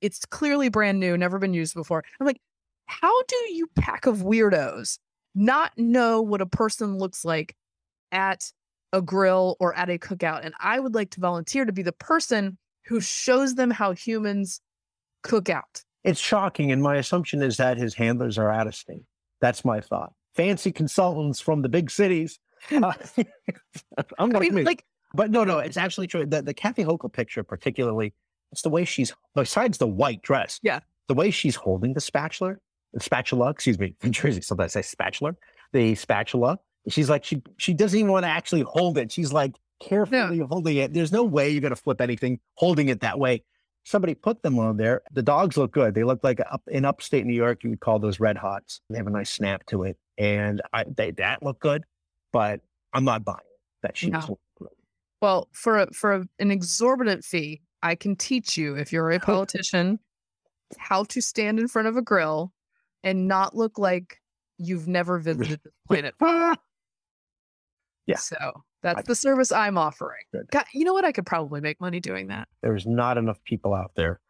[0.01, 2.03] it's clearly brand new, never been used before.
[2.19, 2.41] I'm like,
[2.87, 4.99] how do you pack of weirdos
[5.35, 7.55] not know what a person looks like
[8.13, 8.51] at
[8.93, 10.45] a grill or at a cookout?
[10.45, 14.61] And I would like to volunteer to be the person who shows them how humans
[15.23, 15.85] cook out.
[16.03, 19.05] It's shocking, and my assumption is that his handlers are out of state.
[19.41, 20.13] That's my thought.
[20.35, 22.39] Fancy consultants from the big cities.
[22.71, 22.93] Uh,
[24.19, 24.63] I'm like mean, me.
[24.63, 24.85] like,
[25.15, 26.27] But no, no, it's actually true.
[26.27, 28.13] The, the Kathy Hochul picture, particularly,
[28.53, 30.81] it's the way she's, besides the white dress, Yeah.
[31.09, 32.57] the way she's holding the spatula,
[32.93, 35.35] the spatula, excuse me, from Jersey, sometimes I say spatula,
[35.73, 36.59] the spatula.
[36.89, 39.13] She's like, she she doesn't even want to actually hold it.
[39.13, 40.95] She's like carefully holding it.
[40.95, 43.45] There's no way you're going to flip anything holding it that way.
[43.91, 45.03] Somebody put them on there.
[45.11, 45.95] The dogs look good.
[45.95, 48.81] They look like up in upstate New York, you would call those red hots.
[48.89, 49.97] They have a nice snap to it.
[50.17, 51.83] And I, they, that look good,
[52.33, 52.61] but
[52.93, 54.39] I'm not buying it, that she's No.
[55.21, 59.19] well, for a, for a, an exorbitant fee, I can teach you if you're a
[59.33, 59.99] politician
[60.79, 62.53] how to stand in front of a grill
[63.03, 64.21] and not look like
[64.57, 66.15] you've never visited this planet.
[68.07, 68.17] Yeah.
[68.17, 70.23] So that's I- the service I'm offering.
[70.51, 71.05] God, you know what?
[71.05, 72.49] I could probably make money doing that.
[72.63, 74.21] there's not enough people out there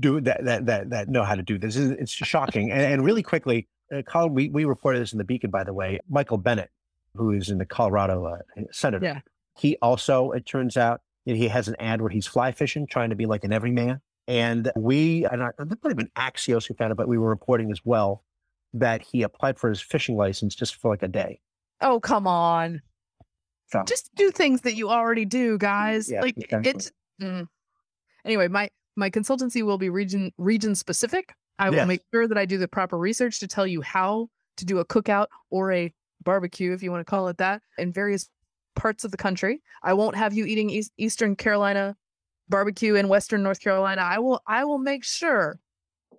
[0.00, 1.76] do that that that that know how to do this.
[1.76, 2.70] It's shocking.
[2.72, 5.72] and, and really quickly, uh, Colin, we we reported this in the Beacon, by the
[5.72, 6.00] way.
[6.08, 6.70] Michael Bennet,
[7.14, 8.38] who is in the Colorado uh,
[8.72, 9.20] senator, Yeah.
[9.56, 13.10] he also it turns out that he has an ad where he's fly fishing, trying
[13.10, 14.00] to be like an everyman.
[14.26, 17.28] And we, and I, I might have been Axios who found it, but we were
[17.28, 18.24] reporting as well
[18.72, 21.40] that he applied for his fishing license just for like a day.
[21.82, 22.80] Oh, come on.
[23.66, 26.10] So Just do things that you already do, guys.
[26.10, 26.70] Yeah, like exactly.
[26.70, 27.46] it's mm.
[28.24, 31.34] anyway, my my consultancy will be region region specific.
[31.58, 31.88] I will Yes.
[31.88, 34.84] make sure that I do the proper research to tell you how to do a
[34.84, 35.92] cookout or a
[36.22, 38.28] barbecue, if you want to call it that, in various
[38.74, 39.62] parts of the country.
[39.82, 41.96] I won't have you eating East, Eastern Carolina
[42.48, 44.02] barbecue in Western North Carolina.
[44.02, 45.58] I will I will make sure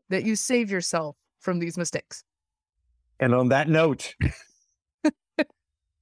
[0.10, 2.24] that you save yourself from these mistakes.
[3.20, 4.16] And on that note,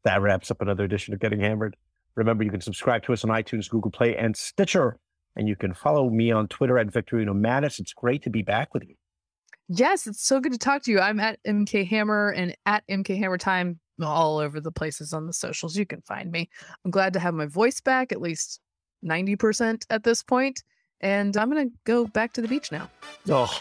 [0.03, 1.75] that wraps up another edition of Getting Hammered.
[2.15, 4.97] Remember, you can subscribe to us on iTunes, Google Play, and Stitcher.
[5.35, 7.79] And you can follow me on Twitter at Victorino Matus.
[7.79, 8.95] It's great to be back with you.
[9.67, 10.99] Yes, it's so good to talk to you.
[10.99, 15.33] I'm at MK Hammer and at MK Hammer Time all over the places on the
[15.33, 15.75] socials.
[15.75, 16.49] You can find me.
[16.85, 18.59] I'm glad to have my voice back, at least
[19.05, 20.61] 90% at this point.
[21.01, 22.89] And I'm going to go back to the beach now.
[23.29, 23.51] Oh,